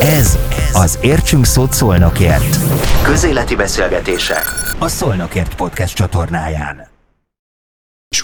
Ez 0.00 0.38
az 0.72 0.98
Értsünk 1.02 1.44
szót 1.44 1.72
szólnakért. 1.72 2.56
Közéleti 3.02 3.54
beszélgetések 3.54 4.44
a 4.78 4.88
Szolnokért 4.88 5.54
podcast 5.54 5.94
csatornáján. 5.94 6.97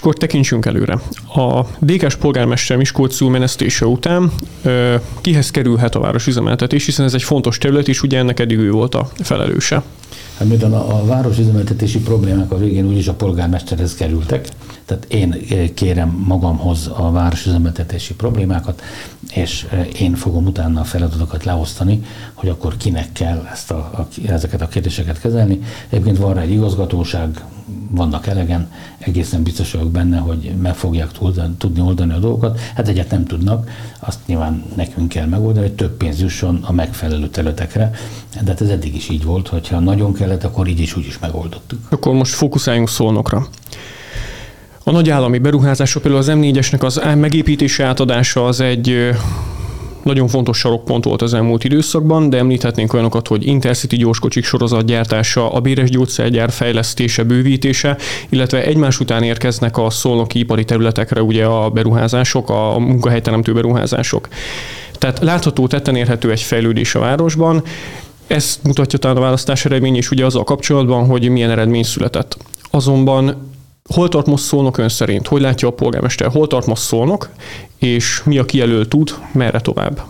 Akkor 0.05 0.17
tekintsünk 0.17 0.65
előre. 0.65 0.99
A 1.35 1.65
DK-s 1.79 2.15
polgármester 2.15 2.77
Miskolc 2.77 3.21
menesztése 3.21 3.85
után 3.85 4.31
ö, 4.63 4.95
kihez 5.21 5.51
kerülhet 5.51 5.95
a 5.95 5.99
városüzemeltetés, 5.99 6.85
hiszen 6.85 7.05
ez 7.05 7.13
egy 7.13 7.23
fontos 7.23 7.57
terület, 7.57 7.87
és 7.87 8.01
ugye 8.01 8.17
ennek 8.17 8.39
eddig 8.39 8.57
ő 8.57 8.71
volt 8.71 8.95
a 8.95 9.09
felelőse. 9.19 9.83
Hát 10.37 10.47
miután 10.47 10.73
a, 10.73 10.99
a 10.99 11.05
városüzemeltetési 11.05 11.99
problémák 11.99 12.51
a 12.51 12.57
végén 12.57 12.87
úgyis 12.87 13.07
a 13.07 13.13
polgármesterhez 13.13 13.95
kerültek, 13.95 14.47
tehát 14.85 15.05
én 15.05 15.45
kérem 15.73 16.23
magamhoz 16.27 16.91
a 16.97 17.11
városüzemeltetési 17.11 18.13
problémákat, 18.13 18.81
és 19.33 19.67
én 19.99 20.15
fogom 20.15 20.45
utána 20.45 20.79
a 20.79 20.83
feladatokat 20.83 21.43
leosztani, 21.43 22.03
hogy 22.33 22.49
akkor 22.49 22.77
kinek 22.77 23.11
kell 23.11 23.47
ezt 23.51 23.71
a, 23.71 23.75
a, 23.75 24.07
ezeket 24.27 24.61
a 24.61 24.67
kérdéseket 24.67 25.19
kezelni. 25.19 25.59
Egyébként 25.89 26.17
van 26.17 26.33
rá 26.33 26.41
egy 26.41 26.51
igazgatóság, 26.51 27.43
vannak 27.89 28.27
elegen, 28.27 28.71
egészen 28.97 29.43
biztos 29.43 29.71
vagyok 29.71 29.91
benne, 29.91 30.17
hogy 30.17 30.53
meg 30.61 30.75
fogják 30.75 31.11
tudni 31.57 31.81
oldani 31.81 32.13
a 32.13 32.19
dolgokat. 32.19 32.59
Hát 32.75 32.87
egyet 32.87 33.11
nem 33.11 33.25
tudnak, 33.25 33.69
azt 33.99 34.19
nyilván 34.25 34.63
nekünk 34.75 35.09
kell 35.09 35.25
megoldani, 35.25 35.65
hogy 35.65 35.75
több 35.75 35.97
pénz 35.97 36.21
jusson 36.21 36.59
a 36.63 36.71
megfelelő 36.71 37.29
területekre. 37.29 37.91
De 38.41 38.51
hát 38.51 38.61
ez 38.61 38.69
eddig 38.69 38.95
is 38.95 39.09
így 39.09 39.23
volt, 39.23 39.47
hogyha 39.47 39.79
nagyon 39.79 40.13
kellett, 40.13 40.43
akkor 40.43 40.67
így 40.67 40.79
is 40.79 40.95
úgy 40.95 41.05
is 41.05 41.19
megoldottuk. 41.19 41.79
Akkor 41.89 42.13
most 42.13 42.33
fókuszáljunk 42.33 42.89
szólnokra. 42.89 43.47
A 44.87 44.91
nagy 44.91 45.09
állami 45.09 45.37
beruházások, 45.37 46.01
például 46.01 46.23
az 46.23 46.31
M4-esnek 46.33 46.83
az 46.83 47.01
megépítése 47.15 47.85
átadása 47.85 48.45
az 48.45 48.59
egy 48.59 49.09
nagyon 50.03 50.27
fontos 50.27 50.57
sarokpont 50.57 51.03
volt 51.03 51.21
az 51.21 51.33
elmúlt 51.33 51.63
időszakban, 51.63 52.29
de 52.29 52.37
említhetnénk 52.37 52.93
olyanokat, 52.93 53.27
hogy 53.27 53.47
Intercity 53.47 53.95
gyorskocsik 53.95 54.43
sorozatgyártása, 54.43 55.51
a 55.51 55.59
Béres 55.59 55.89
gyógyszergyár 55.89 56.51
fejlesztése, 56.51 57.23
bővítése, 57.23 57.97
illetve 58.29 58.63
egymás 58.63 58.99
után 58.99 59.23
érkeznek 59.23 59.77
a 59.77 59.89
szolnoki 59.89 60.39
ipari 60.39 60.65
területekre 60.65 61.21
ugye 61.21 61.45
a 61.45 61.69
beruházások, 61.69 62.49
a 62.49 62.79
munkahelyteremtő 62.79 63.53
beruházások. 63.53 64.27
Tehát 64.91 65.19
látható, 65.19 65.67
tetten 65.67 65.95
érhető 65.95 66.31
egy 66.31 66.41
fejlődés 66.41 66.95
a 66.95 66.99
városban, 66.99 67.63
ezt 68.27 68.63
mutatja 68.63 68.99
talán 68.99 69.17
a 69.17 69.21
választás 69.21 69.65
eredmény 69.65 69.95
is 69.95 70.11
ugye 70.11 70.25
azzal 70.25 70.43
kapcsolatban, 70.43 71.05
hogy 71.05 71.29
milyen 71.29 71.49
eredmény 71.49 71.83
született. 71.83 72.37
Azonban 72.71 73.53
Hol 73.93 74.09
tart 74.09 74.25
most 74.25 74.43
szólnok 74.43 74.77
ön 74.77 74.89
szerint? 74.89 75.27
Hogy 75.27 75.41
látja 75.41 75.67
a 75.67 75.71
polgármester? 75.71 76.31
Hol 76.31 76.47
tart 76.47 76.65
most 76.65 76.81
szólnok? 76.81 77.29
És 77.77 78.21
mi 78.23 78.37
a 78.37 78.45
kijelölt 78.45 78.89
tud? 78.89 79.09
Merre 79.31 79.59
tovább? 79.59 80.03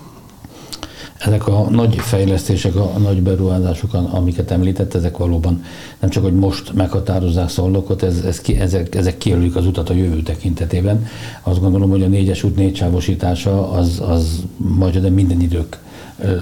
Ezek 1.18 1.48
a 1.48 1.68
nagy 1.70 1.96
fejlesztések, 1.96 2.76
a 2.76 2.98
nagy 2.98 3.22
beruházások, 3.22 3.94
amiket 3.94 4.52
említett, 4.52 4.94
ezek 4.94 5.18
valóban 5.18 5.64
nem 6.00 6.10
csak, 6.10 6.24
hogy 6.24 6.36
most 6.36 6.74
meghatározzák 6.74 7.50
szolnokot, 7.50 8.04
ez, 8.04 8.24
ez 8.26 8.42
ki, 8.42 8.60
ezek, 8.60 8.96
ezek 8.96 9.18
kijelölik 9.18 9.56
az 9.56 9.66
utat 9.66 9.90
a 9.90 9.94
jövő 9.94 10.22
tekintetében. 10.22 11.08
Azt 11.42 11.60
gondolom, 11.60 11.90
hogy 11.90 12.04
a 12.04 12.08
négyes 12.08 12.44
út 12.44 12.56
négycsávosítása 12.56 13.72
az, 13.72 14.02
az 14.08 14.44
majd 14.58 15.12
minden 15.12 15.42
idők 15.42 15.80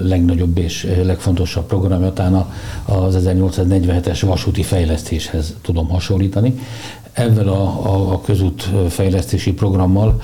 legnagyobb 0.00 0.58
és 0.58 0.86
legfontosabb 1.02 1.66
programja, 1.66 2.12
talán 2.12 2.46
az 2.84 3.16
1847-es 3.24 4.22
vasúti 4.24 4.62
fejlesztéshez 4.62 5.54
tudom 5.62 5.88
hasonlítani. 5.88 6.54
Ezzel 7.14 7.48
a, 7.48 7.62
a, 7.62 8.12
a 8.12 8.20
közút 8.20 8.70
fejlesztési 8.88 9.52
programmal 9.52 10.20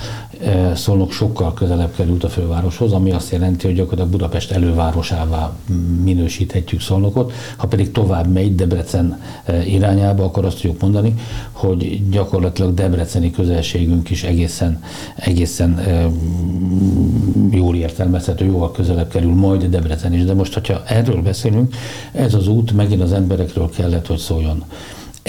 Szolnok 0.75 1.13
sokkal 1.13 1.55
közelebb 1.55 1.95
került 1.95 2.25
a 2.25 2.29
fővároshoz, 2.29 2.93
ami 2.93 3.11
azt 3.11 3.33
jelenti, 3.33 3.67
hogy 3.67 3.75
gyakorlatilag 3.75 4.11
Budapest 4.11 4.51
elővárosává 4.51 5.53
minősíthetjük 6.03 6.81
Szolnokot. 6.81 7.33
Ha 7.57 7.67
pedig 7.67 7.93
tovább 7.93 8.33
megy 8.33 8.55
Debrecen 8.55 9.21
irányába, 9.67 10.25
akkor 10.25 10.45
azt 10.45 10.61
tudjuk 10.61 10.81
mondani, 10.81 11.15
hogy 11.53 12.11
gyakorlatilag 12.11 12.75
debreceni 12.75 13.31
közelségünk 13.31 14.11
is 14.11 14.23
egészen, 14.23 14.83
egészen 15.17 15.81
jól 17.51 17.77
értelmezhető, 17.77 18.45
jóval 18.45 18.73
közelebb 18.73 19.09
kerül 19.09 19.35
majd 19.35 19.65
Debrecen 19.65 20.15
is. 20.15 20.25
De 20.25 20.35
most, 20.35 20.55
hogyha 20.55 20.83
erről 20.87 21.23
beszélünk, 21.23 21.75
ez 22.13 22.35
az 22.35 22.49
út 22.49 22.73
megint 22.73 23.03
az 23.03 23.13
emberekről 23.13 23.71
kellett, 23.71 24.07
hogy 24.07 24.19
szóljon. 24.19 24.65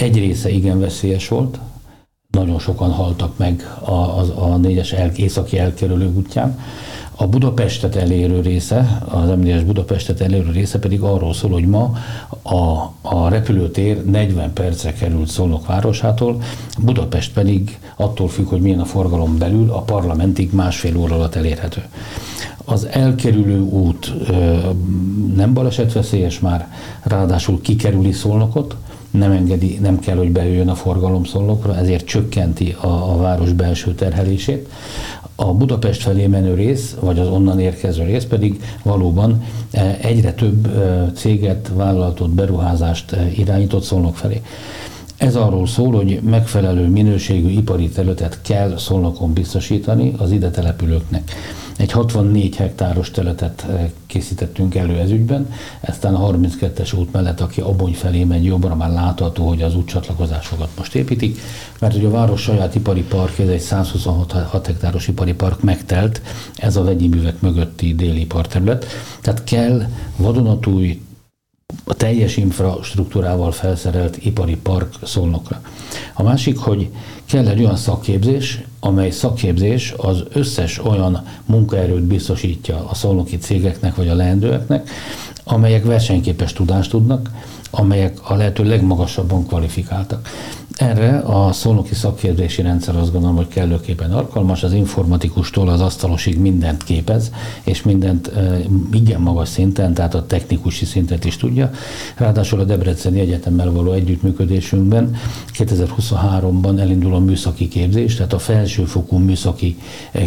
Egy 0.02 0.18
része 0.18 0.50
igen 0.50 0.80
veszélyes 0.80 1.28
volt, 1.28 1.58
nagyon 2.30 2.58
sokan 2.58 2.90
haltak 2.90 3.38
meg 3.38 3.76
a, 3.84 3.90
a, 3.90 4.52
a 4.52 4.56
négyes 4.56 4.92
el, 4.92 5.10
északi 5.16 5.58
elkerülő 5.58 6.12
útján. 6.14 6.58
A 7.16 7.26
Budapestet 7.26 7.96
elérő 7.96 8.40
része, 8.40 9.02
az 9.08 9.28
m 9.28 9.66
Budapestet 9.66 10.20
elérő 10.20 10.50
része 10.50 10.78
pedig 10.78 11.00
arról 11.00 11.34
szól, 11.34 11.50
hogy 11.50 11.66
ma 11.66 11.92
a, 12.42 12.92
a 13.00 13.28
repülőtér 13.28 14.04
40 14.04 14.52
percre 14.52 14.92
került 14.92 15.28
Szolnok 15.28 15.66
városától, 15.66 16.42
Budapest 16.78 17.32
pedig 17.32 17.78
attól 17.96 18.28
függ, 18.28 18.48
hogy 18.48 18.60
milyen 18.60 18.80
a 18.80 18.84
forgalom 18.84 19.38
belül, 19.38 19.70
a 19.70 19.80
parlamentig 19.80 20.52
másfél 20.54 20.96
óra 20.96 21.14
alatt 21.14 21.34
elérhető. 21.34 21.82
Az 22.64 22.84
elkerülő 22.84 23.60
út 23.60 24.12
ö, 24.28 24.56
nem 25.34 25.54
balesetveszélyes 25.54 26.40
már, 26.40 26.68
ráadásul 27.02 27.60
kikerüli 27.60 28.12
Szolnokot, 28.12 28.76
nem 29.12 29.30
engedi, 29.30 29.78
nem 29.82 29.98
kell, 29.98 30.16
hogy 30.16 30.30
bejöjjön 30.30 30.68
a 30.68 30.74
forgalom 30.74 31.24
szolnokra, 31.24 31.76
ezért 31.76 32.04
csökkenti 32.04 32.76
a, 32.80 32.86
a 32.86 33.16
város 33.16 33.52
belső 33.52 33.94
terhelését. 33.94 34.68
A 35.34 35.54
Budapest 35.54 36.02
felé 36.02 36.26
menő 36.26 36.54
rész, 36.54 36.96
vagy 37.00 37.18
az 37.18 37.28
onnan 37.28 37.60
érkező 37.60 38.02
rész 38.04 38.24
pedig 38.24 38.62
valóban 38.82 39.44
e, 39.70 39.98
egyre 40.02 40.32
több 40.32 40.66
e, 40.66 41.10
céget, 41.14 41.70
vállalatot, 41.74 42.30
beruházást 42.30 43.12
e, 43.12 43.30
irányított 43.36 43.82
szolnok 43.82 44.16
felé. 44.16 44.40
Ez 45.16 45.36
arról 45.36 45.66
szól, 45.66 45.92
hogy 45.92 46.20
megfelelő 46.22 46.86
minőségű 46.86 47.48
ipari 47.48 47.88
területet 47.88 48.38
kell 48.42 48.76
Szolnokon 48.76 49.32
biztosítani 49.32 50.14
az 50.18 50.30
ide 50.30 50.50
települőknek. 50.50 51.32
Egy 51.82 51.90
64 51.90 52.56
hektáros 52.56 53.10
teletet 53.10 53.66
eh, 53.68 53.90
készítettünk 54.06 54.74
elő 54.74 54.98
ez 54.98 55.10
ügyben, 55.10 55.52
eztán 55.80 56.14
a 56.14 56.30
32-es 56.30 56.98
út 56.98 57.12
mellett, 57.12 57.40
aki 57.40 57.60
Abony 57.60 57.94
felé 57.94 58.24
megy 58.24 58.44
jobbra, 58.44 58.74
már 58.74 58.90
látható, 58.90 59.48
hogy 59.48 59.62
az 59.62 59.76
útcsatlakozásokat 59.76 60.68
most 60.76 60.94
építik, 60.94 61.38
mert 61.80 61.94
hogy 61.94 62.04
a 62.04 62.10
város 62.10 62.40
saját 62.40 62.74
ipari 62.74 63.02
park, 63.02 63.38
ez 63.38 63.48
egy 63.48 63.60
126 63.60 64.66
hektáros 64.66 65.08
ipari 65.08 65.32
park 65.32 65.62
megtelt, 65.62 66.22
ez 66.56 66.76
a 66.76 66.84
vegyi 66.84 67.08
művek 67.08 67.40
mögötti 67.40 67.94
déli 67.94 68.26
parterület, 68.26 68.86
tehát 69.20 69.44
kell 69.44 69.86
vadonatúj 70.16 71.00
a 71.84 71.94
teljes 71.94 72.36
infrastruktúrával 72.36 73.52
felszerelt 73.52 74.24
ipari 74.24 74.56
park 74.56 74.94
szolnokra. 75.02 75.60
A 76.14 76.22
másik, 76.22 76.58
hogy 76.58 76.90
kell 77.24 77.46
egy 77.46 77.58
olyan 77.58 77.76
szakképzés, 77.76 78.62
amely 78.80 79.10
szakképzés 79.10 79.94
az 79.96 80.24
összes 80.32 80.84
olyan 80.84 81.22
munkaerőt 81.44 82.02
biztosítja 82.02 82.88
a 82.88 82.94
szolnoki 82.94 83.38
cégeknek 83.38 83.94
vagy 83.94 84.08
a 84.08 84.14
leendőeknek, 84.14 84.90
amelyek 85.44 85.84
versenyképes 85.84 86.52
tudást 86.52 86.90
tudnak, 86.90 87.30
amelyek 87.70 88.30
a 88.30 88.34
lehető 88.34 88.64
legmagasabban 88.64 89.46
kvalifikáltak. 89.46 90.28
Erre 90.76 91.18
a 91.18 91.52
szolnoki 91.52 91.94
szakképzési 91.94 92.62
rendszer 92.62 92.96
azt 92.96 93.12
gondolom, 93.12 93.36
hogy 93.36 93.48
kellőképpen 93.48 94.12
alkalmas, 94.12 94.62
az 94.62 94.72
informatikustól 94.72 95.68
az 95.68 95.80
asztalosig 95.80 96.38
mindent 96.38 96.84
képez, 96.84 97.32
és 97.62 97.82
mindent 97.82 98.30
igen 98.92 99.20
magas 99.20 99.48
szinten, 99.48 99.94
tehát 99.94 100.14
a 100.14 100.26
technikusi 100.26 100.84
szintet 100.84 101.24
is 101.24 101.36
tudja. 101.36 101.70
Ráadásul 102.16 102.60
a 102.60 102.64
Debreceni 102.64 103.20
Egyetemmel 103.20 103.70
való 103.70 103.92
együttműködésünkben 103.92 105.16
2023-ban 105.58 106.80
elindul 106.80 107.14
a 107.14 107.18
műszaki 107.18 107.68
képzés, 107.68 108.14
tehát 108.14 108.32
a 108.32 108.38
felsőfokú 108.38 109.16
műszaki 109.16 109.76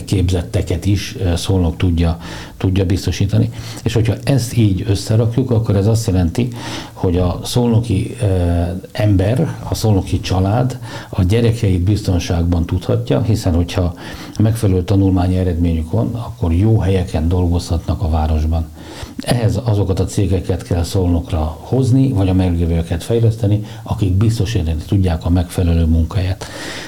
képzetteket 0.06 0.86
is 0.86 1.16
szolnok 1.36 1.78
tudja, 1.78 2.18
tudja 2.58 2.86
biztosítani. 2.86 3.50
És 3.84 3.94
hogyha 3.94 4.14
ezt 4.24 4.58
így 4.58 4.84
összerakjuk, 4.88 5.52
akkor 5.52 5.76
ez 5.76 5.88
azt 5.88 6.08
jelenti, 6.08 6.48
hogy 7.06 7.18
a 7.18 7.40
szolnoki 7.44 8.16
ember, 8.92 9.56
a 9.70 9.76
szolnoki 9.76 10.20
család 10.20 10.80
a 11.10 11.24
gyerekeit 11.24 11.82
biztonságban 11.82 12.66
tudhatja, 12.66 13.22
hiszen 13.22 13.54
hogyha 13.54 13.94
megfelelő 14.40 14.84
tanulmányi 14.84 15.38
eredményük 15.38 15.92
van, 15.92 16.14
akkor 16.14 16.54
jó 16.54 16.80
helyeken 16.80 17.28
dolgozhatnak 17.28 18.02
a 18.02 18.10
városban. 18.10 18.66
Ehhez 19.18 19.60
azokat 19.64 20.00
a 20.00 20.06
cégeket 20.06 20.64
kell 20.64 20.84
szolnokra 20.84 21.58
hozni, 21.60 22.12
vagy 22.12 22.30
a 22.30 22.34
meglévőket 22.34 23.04
fejleszteni, 23.04 23.64
akik 23.84 24.14
biztosítani 24.14 24.82
tudják 24.88 25.26
a 25.26 25.30
megfelelő 25.30 25.86
munkáját. 25.86 26.46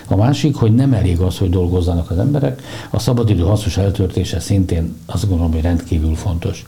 A 0.08 0.16
másik, 0.16 0.56
hogy 0.56 0.76
nem 0.76 0.94
elég 0.94 1.20
az, 1.20 1.38
hogy 1.38 1.50
dolgozzanak 1.50 2.12
az 2.12 2.18
emberek, 2.18 2.62
a 2.90 3.00
szabadidő 3.00 3.44
hasznos 3.44 3.78
eltöltése 3.78 4.40
szintén 4.40 4.96
azt 5.06 5.28
gondolom, 5.28 5.52
hogy 5.52 5.62
rendkívül 5.62 6.16
fontos. 6.16 6.66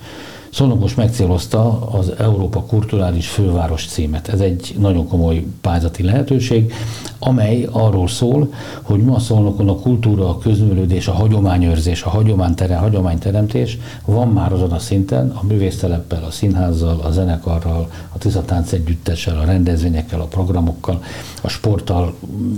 Szolnok 0.51 0.79
most 0.79 0.97
megcélozta 0.97 1.89
az 1.91 2.11
Európa 2.17 2.61
Kulturális 2.61 3.27
Főváros 3.27 3.85
címet. 3.85 4.27
Ez 4.27 4.39
egy 4.39 4.75
nagyon 4.79 5.07
komoly 5.07 5.45
pályázati 5.61 6.03
lehetőség, 6.03 6.73
amely 7.19 7.67
arról 7.71 8.07
szól, 8.07 8.53
hogy 8.81 8.99
ma 8.99 9.19
Szolnokon 9.19 9.69
a 9.69 9.75
kultúra, 9.75 10.29
a 10.29 10.37
közműlődés, 10.37 11.07
a 11.07 11.11
hagyományőrzés, 11.11 12.03
a 12.03 12.09
hagyománytere, 12.09 12.75
hagyományteremtés 12.75 13.77
van 14.05 14.27
már 14.27 14.53
azon 14.53 14.71
a 14.71 14.79
szinten, 14.79 15.29
a 15.29 15.45
művészteleppel, 15.45 16.23
a 16.23 16.31
színházzal, 16.31 16.99
a 16.99 17.11
zenekarral, 17.11 17.91
a 18.09 18.17
Tiszatánc 18.17 18.71
együttessel, 18.71 19.39
a 19.39 19.45
rendezvényekkel, 19.45 20.21
a 20.21 20.25
programokkal, 20.25 21.03
a 21.41 21.47
sporttal, 21.47 22.13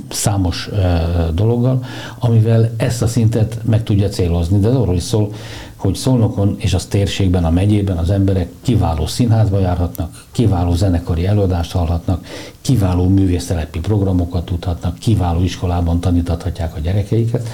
számos 0.09 0.67
e, 0.67 1.07
dologgal, 1.33 1.83
amivel 2.19 2.71
ezt 2.77 3.01
a 3.01 3.07
szintet 3.07 3.59
meg 3.63 3.83
tudja 3.83 4.07
célozni. 4.07 4.59
De 4.59 4.67
ez 4.67 4.75
arról 4.75 4.95
is 4.95 5.03
szól, 5.03 5.31
hogy 5.81 5.95
Szolnokon 5.95 6.55
és 6.57 6.73
az 6.73 6.85
térségben, 6.85 7.45
a 7.45 7.49
megyében 7.49 7.97
az 7.97 8.09
emberek 8.09 8.49
kiváló 8.61 9.05
színházba 9.05 9.59
járhatnak, 9.59 10.25
kiváló 10.31 10.73
zenekari 10.73 11.25
előadást 11.25 11.71
hallhatnak, 11.71 12.25
kiváló 12.61 13.07
művésztelepi 13.07 13.79
programokat 13.79 14.45
tudhatnak, 14.45 14.97
kiváló 14.97 15.43
iskolában 15.43 15.99
tanítathatják 15.99 16.75
a 16.75 16.79
gyerekeiket, 16.79 17.47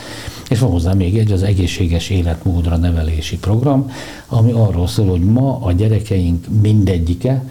és 0.50 0.60
van 0.60 0.72
hozzá 0.72 0.94
még 0.94 1.18
egy, 1.18 1.32
az 1.32 1.44
egészséges 1.44 2.10
életmódra 2.10 2.78
nevelési 2.78 3.38
program, 3.38 3.92
ami 4.28 4.52
arról 4.52 4.88
szól, 4.88 5.10
hogy 5.10 5.24
ma 5.24 5.60
a 5.62 5.72
gyerekeink 5.72 6.46
mindegyike 6.62 7.44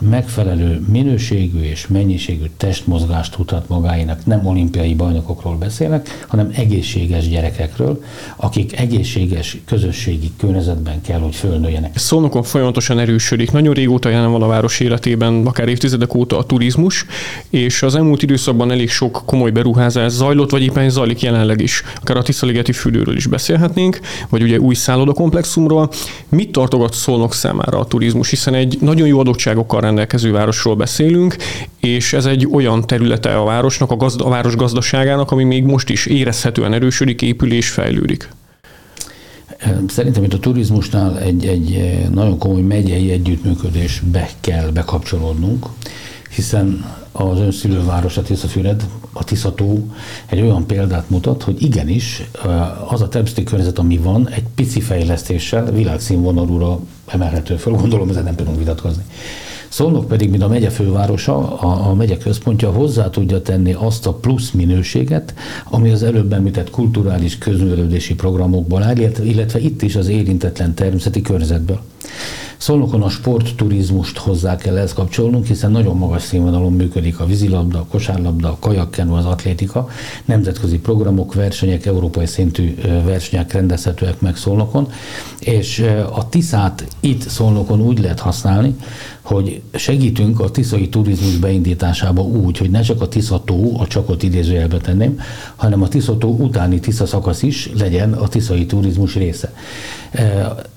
megfelelő 0.00 0.84
minőségű 0.88 1.60
és 1.62 1.86
mennyiségű 1.86 2.44
testmozgást 2.56 3.36
tudhat 3.36 3.68
magáinak. 3.68 4.26
Nem 4.26 4.46
olimpiai 4.46 4.94
bajnokokról 4.94 5.56
beszélek, 5.56 6.24
hanem 6.26 6.50
egészséges 6.54 7.28
gyerekekről, 7.28 8.02
akik 8.36 8.78
egészséges 8.78 9.56
közösségi 9.64 10.30
környezetben 10.36 11.00
kell, 11.00 11.20
hogy 11.20 11.34
fölnőjenek. 11.34 11.98
Szónokon 11.98 12.42
folyamatosan 12.42 12.98
erősödik. 12.98 13.52
Nagyon 13.52 13.74
régóta 13.74 14.08
jelen 14.08 14.30
van 14.30 14.42
a 14.42 14.46
város 14.46 14.80
életében, 14.80 15.46
akár 15.46 15.68
évtizedek 15.68 16.14
óta 16.14 16.38
a 16.38 16.44
turizmus, 16.44 17.06
és 17.50 17.82
az 17.82 17.94
elmúlt 17.94 18.22
időszakban 18.22 18.70
elég 18.70 18.90
sok 18.90 19.22
komoly 19.26 19.50
beruházás 19.50 20.12
zajlott, 20.12 20.50
vagy 20.50 20.62
éppen 20.62 20.90
zajlik 20.90 21.22
jelenleg 21.22 21.60
is. 21.60 21.82
Akár 22.00 22.16
a 22.16 22.22
Tiszaligeti 22.22 22.72
fürdőről 22.72 23.16
is 23.16 23.26
beszélhetnénk, 23.26 24.00
vagy 24.28 24.42
ugye 24.42 24.58
új 24.58 24.74
szállodakomplexumról. 24.74 25.90
Mit 26.28 26.52
tartogat 26.52 26.92
Szolnok 26.92 27.34
számára 27.34 27.78
a 27.78 27.84
turizmus, 27.84 28.30
hiszen 28.30 28.54
egy 28.54 28.78
nagyon 28.80 29.06
jó 29.06 29.18
adottságokkal 29.18 29.80
rendelkező 29.86 30.32
városról 30.32 30.76
beszélünk, 30.76 31.36
és 31.80 32.12
ez 32.12 32.26
egy 32.26 32.48
olyan 32.52 32.86
területe 32.86 33.36
a 33.36 33.44
városnak, 33.44 33.90
a, 33.90 33.96
gazda, 33.96 34.24
a 34.24 34.28
város 34.28 34.56
gazdaságának, 34.56 35.30
ami 35.30 35.44
még 35.44 35.64
most 35.64 35.90
is 35.90 36.06
érezhetően 36.06 36.72
erősödik, 36.72 37.22
épül 37.22 37.52
és 37.52 37.68
fejlődik. 37.68 38.28
Szerintem 39.88 40.24
itt 40.24 40.32
a 40.32 40.38
turizmusnál 40.38 41.18
egy, 41.18 41.46
egy 41.46 41.94
nagyon 42.12 42.38
komoly 42.38 42.60
megyei 42.60 43.10
együttműködésbe 43.10 44.28
kell 44.40 44.70
bekapcsolódnunk, 44.70 45.66
hiszen 46.36 46.84
az 47.12 47.38
önszülőváros, 47.38 48.16
a 48.16 48.22
Tiszafüred, 48.22 48.86
a 49.12 49.24
Tiszató 49.24 49.86
egy 50.26 50.40
olyan 50.40 50.66
példát 50.66 51.10
mutat, 51.10 51.42
hogy 51.42 51.62
igenis 51.62 52.22
az 52.88 53.00
a 53.00 53.08
természeti 53.08 53.42
környezet, 53.42 53.78
ami 53.78 53.96
van, 53.98 54.28
egy 54.28 54.44
pici 54.54 54.80
fejlesztéssel 54.80 55.72
világszínvonalúra 55.72 56.80
emelhető 57.06 57.56
föl, 57.56 57.72
gondolom 57.72 58.08
ezzel 58.08 58.22
nem 58.22 58.34
tudunk 58.34 58.58
vitatkozni. 58.58 59.02
Szolnok 59.76 60.08
pedig, 60.08 60.30
mint 60.30 60.42
a 60.42 60.48
megye 60.48 60.70
fővárosa, 60.70 61.58
a, 61.58 61.88
a 61.90 61.94
megye 61.94 62.16
központja 62.16 62.70
hozzá 62.70 63.10
tudja 63.10 63.42
tenni 63.42 63.72
azt 63.72 64.06
a 64.06 64.12
plusz 64.12 64.50
minőséget, 64.50 65.34
ami 65.64 65.90
az 65.90 66.02
előbb 66.02 66.32
említett 66.32 66.70
kulturális 66.70 67.38
közművelődési 67.38 68.14
programokból 68.14 68.82
áll, 68.82 68.96
illetve 69.22 69.58
itt 69.58 69.82
is 69.82 69.96
az 69.96 70.08
érintetlen 70.08 70.74
természeti 70.74 71.22
környezetből. 71.22 71.80
Szolnokon 72.56 73.02
a 73.02 73.08
sportturizmust 73.08 74.18
hozzá 74.18 74.56
kell 74.56 74.76
ezt 74.76 74.94
kapcsolnunk, 74.94 75.46
hiszen 75.46 75.70
nagyon 75.70 75.96
magas 75.96 76.22
színvonalon 76.22 76.72
működik 76.72 77.20
a 77.20 77.26
vízilabda, 77.26 77.78
a 77.78 77.86
kosárlabda, 77.90 78.48
a 78.48 78.56
kajakkenu, 78.60 79.14
az 79.14 79.24
atlétika. 79.24 79.88
Nemzetközi 80.24 80.78
programok, 80.78 81.34
versenyek, 81.34 81.86
európai 81.86 82.26
szintű 82.26 82.74
versenyek 83.04 83.52
rendezhetőek 83.52 84.20
meg 84.20 84.36
Szolnokon, 84.36 84.88
és 85.40 85.86
a 86.12 86.28
Tiszát 86.28 86.86
itt 87.00 87.28
Szolnokon 87.28 87.80
úgy 87.80 87.98
lehet 87.98 88.20
használni, 88.20 88.76
hogy 89.26 89.62
segítünk 89.74 90.40
a 90.40 90.50
tiszai 90.50 90.88
turizmus 90.88 91.36
beindításába 91.36 92.22
úgy, 92.22 92.58
hogy 92.58 92.70
ne 92.70 92.80
csak 92.80 93.00
a 93.00 93.08
Tisza 93.08 93.42
tó, 93.44 93.80
a 93.80 93.86
csakot 93.86 94.22
idézőjelbe 94.22 94.76
tenném, 94.76 95.20
hanem 95.56 95.82
a 95.82 95.88
Tisza 95.88 96.18
tó 96.18 96.28
utáni 96.28 96.80
Tisza 96.80 97.06
szakasz 97.06 97.42
is 97.42 97.70
legyen 97.78 98.12
a 98.12 98.28
tiszai 98.28 98.66
turizmus 98.66 99.14
része. 99.14 99.52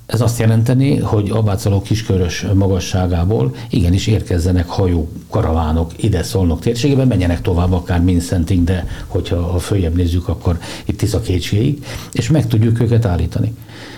Ez 0.06 0.22
azt 0.22 0.40
jelenteni, 0.40 0.98
hogy 0.98 1.30
Abácaló 1.30 1.82
kiskörös 1.82 2.46
magasságából 2.54 3.56
igenis 3.70 4.08
érkezzenek 4.08 4.68
hajó, 4.68 5.10
karavánok 5.30 6.04
ide 6.04 6.24
szolnok 6.24 6.60
térségében, 6.60 7.08
menjenek 7.08 7.42
tovább 7.42 7.72
akár 7.72 8.02
Minszentig, 8.02 8.64
de 8.64 8.88
hogyha 9.08 9.42
ha 9.42 9.60
följebb 9.60 9.96
nézzük, 9.96 10.28
akkor 10.28 10.58
itt 10.86 10.98
Tisza 10.98 11.20
kétségig, 11.20 11.86
és 12.12 12.30
meg 12.30 12.48
tudjuk 12.48 12.82
őket 12.82 13.06
állítani. 13.06 13.54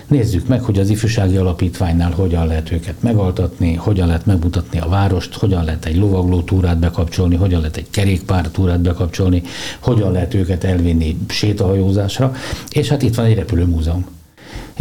Nézzük 0.06 0.46
meg, 0.46 0.62
hogy 0.62 0.78
az 0.78 0.88
ifjúsági 0.88 1.36
alapítványnál 1.36 2.10
hogyan 2.10 2.46
lehet 2.46 2.72
őket 2.72 3.02
megaltatni, 3.02 3.74
hogyan 3.74 4.06
lehet 4.06 4.26
megmutatni 4.26 4.78
a 4.78 4.88
várost, 4.88 5.34
hogyan 5.34 5.64
lehet 5.64 5.84
egy 5.84 5.96
lovagló 5.96 6.42
túrát 6.42 6.78
bekapcsolni, 6.78 7.36
hogyan 7.36 7.60
lehet 7.60 7.76
egy 7.76 7.90
kerékpár 7.90 8.48
túrát 8.48 8.80
bekapcsolni, 8.80 9.42
hogyan 9.80 10.12
lehet 10.12 10.34
őket 10.34 10.64
elvinni 10.64 11.18
sétahajózásra, 11.28 12.34
és 12.70 12.88
hát 12.88 13.02
itt 13.02 13.14
van 13.14 13.24
egy 13.24 13.34
repülőmúzeum. 13.34 14.06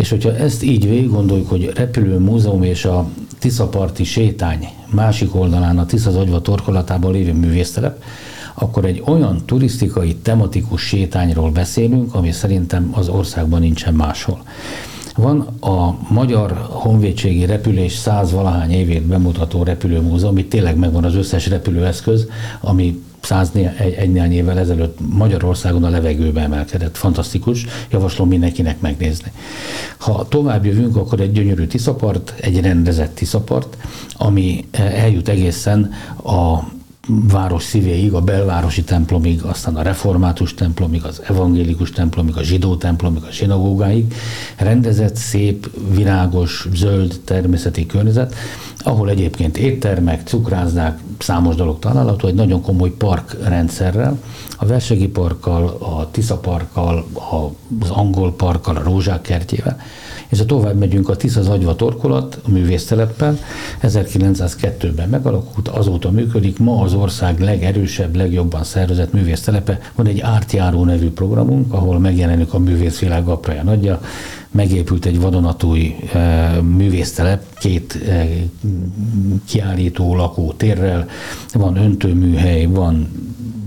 És 0.02 0.10
hogyha 0.10 0.36
ezt 0.36 0.64
így 0.64 0.90
végig 0.90 1.10
gondoljuk, 1.10 1.50
hogy 1.50 1.72
repülő 1.76 2.18
múzeum 2.18 2.64
és 2.64 2.86
a 2.86 3.08
Tiszaparti 3.40 4.04
sétány 4.04 4.68
másik 4.90 5.36
oldalán 5.36 5.78
a 5.78 5.86
Tisza 5.86 6.12
Zagyva 6.12 6.42
torkolatában 6.42 7.12
lévő 7.12 7.34
művésztelep, 7.34 8.04
akkor 8.54 8.86
egy 8.86 9.04
olyan 9.06 9.42
turisztikai, 9.46 10.16
tematikus 10.16 10.82
sétányról 10.82 11.52
beszélünk, 11.52 12.16
ami 12.16 12.32
szerintem 12.32 12.92
az 12.92 13.10
országban 13.10 13.60
nincsen 13.60 13.94
máshol. 13.94 14.44
Van 15.16 15.40
a 15.60 15.98
Magyar 16.10 16.52
Honvédségi 16.70 17.46
Repülés 17.46 17.94
száz 17.94 18.32
valahány 18.32 18.72
évét 18.72 19.04
bemutató 19.04 19.64
repülőmúzeum, 19.64 20.32
ami 20.32 20.46
tényleg 20.46 20.78
megvan 20.78 21.04
az 21.04 21.16
összes 21.16 21.48
repülőeszköz, 21.48 22.28
ami 22.60 23.02
száz 23.22 23.52
egy, 23.54 23.94
egy 23.94 24.12
néhány 24.12 24.32
évvel 24.32 24.60
ezelőtt 24.60 24.98
Magyarországon 25.14 25.84
a 25.84 25.90
levegőbe 25.90 26.42
emelkedett. 26.42 26.98
Fantasztikus, 26.98 27.66
javaslom 27.92 28.28
mindenkinek 28.28 28.80
megnézni. 28.80 29.32
Ha 29.98 30.28
tovább 30.28 30.66
jövünk, 30.66 30.96
akkor 30.96 31.20
egy 31.20 31.32
gyönyörű 31.32 31.66
tiszapart, 31.66 32.34
egy 32.42 32.62
rendezett 32.62 33.16
tiszapart, 33.16 33.78
ami 34.14 34.66
eljut 34.72 35.30
egészen 35.30 35.94
a 36.24 36.60
város 37.08 37.64
szívéig, 37.64 38.14
a 38.14 38.22
belvárosi 38.22 38.84
templomig, 38.84 39.44
aztán 39.44 39.76
a 39.76 39.82
református 39.82 40.54
templomig, 40.54 41.04
az 41.04 41.22
evangélikus 41.28 41.92
templomig, 41.92 42.38
a 42.38 42.44
zsidó 42.44 42.76
templomig, 42.76 43.24
a 43.24 43.32
zsinagógáig, 43.32 44.14
rendezett, 44.58 45.16
szép, 45.16 45.70
virágos, 45.94 46.68
zöld 46.74 47.20
természeti 47.26 47.86
környezet, 47.86 48.36
ahol 48.78 49.10
egyébként 49.10 49.58
éttermek, 49.58 50.28
cukrázdák, 50.28 51.00
számos 51.18 51.56
dolog 51.56 51.80
található, 51.80 52.28
egy 52.28 52.34
nagyon 52.34 52.62
komoly 52.62 52.90
parkrendszerrel, 52.90 54.20
a 54.58 54.66
Versegi 54.66 55.08
Parkkal, 55.08 55.68
a 55.68 56.10
Tisza 56.12 56.38
Parkkal, 56.38 57.06
az 57.80 57.90
Angol 57.90 58.36
Parkkal, 58.36 58.76
a 58.76 58.84
Rózsák 58.84 59.22
kertjével, 59.22 59.80
és 60.32 60.38
ha 60.38 60.46
tovább 60.46 60.78
megyünk 60.78 61.10
a 61.10 61.16
Tisza 61.16 61.42
Zagyva 61.42 61.76
torkolat, 61.76 62.40
a 62.44 62.50
művészteleppel, 62.50 63.38
1902-ben 63.82 65.10
megalakult, 65.10 65.68
azóta 65.68 66.12
működik, 66.12 66.60
ma 66.60 66.82
az 66.82 66.94
ország 66.94 67.40
legerősebb, 67.40 68.16
legjobban 68.16 68.64
szervezett 68.64 69.14
művésztelepe. 69.14 69.80
Van 69.96 70.08
egy 70.08 70.20
ártjáró 70.20 70.84
nevű 70.84 71.10
programunk, 71.10 71.74
ahol 71.74 72.00
megjelenik 72.00 72.54
a 72.54 72.60
művészvilág 72.60 73.28
apraja 73.28 73.64
nagyja, 73.64 74.02
megépült 74.52 75.06
egy 75.06 75.20
vadonatúj 75.20 75.96
e, 76.14 76.52
művésztelep, 76.62 77.44
két 77.60 78.00
e, 78.08 78.28
kiállító 79.46 80.16
lakó 80.16 80.54
térrel, 80.58 81.08
van 81.54 81.78
öntőműhely, 81.78 82.66
van 82.66 83.08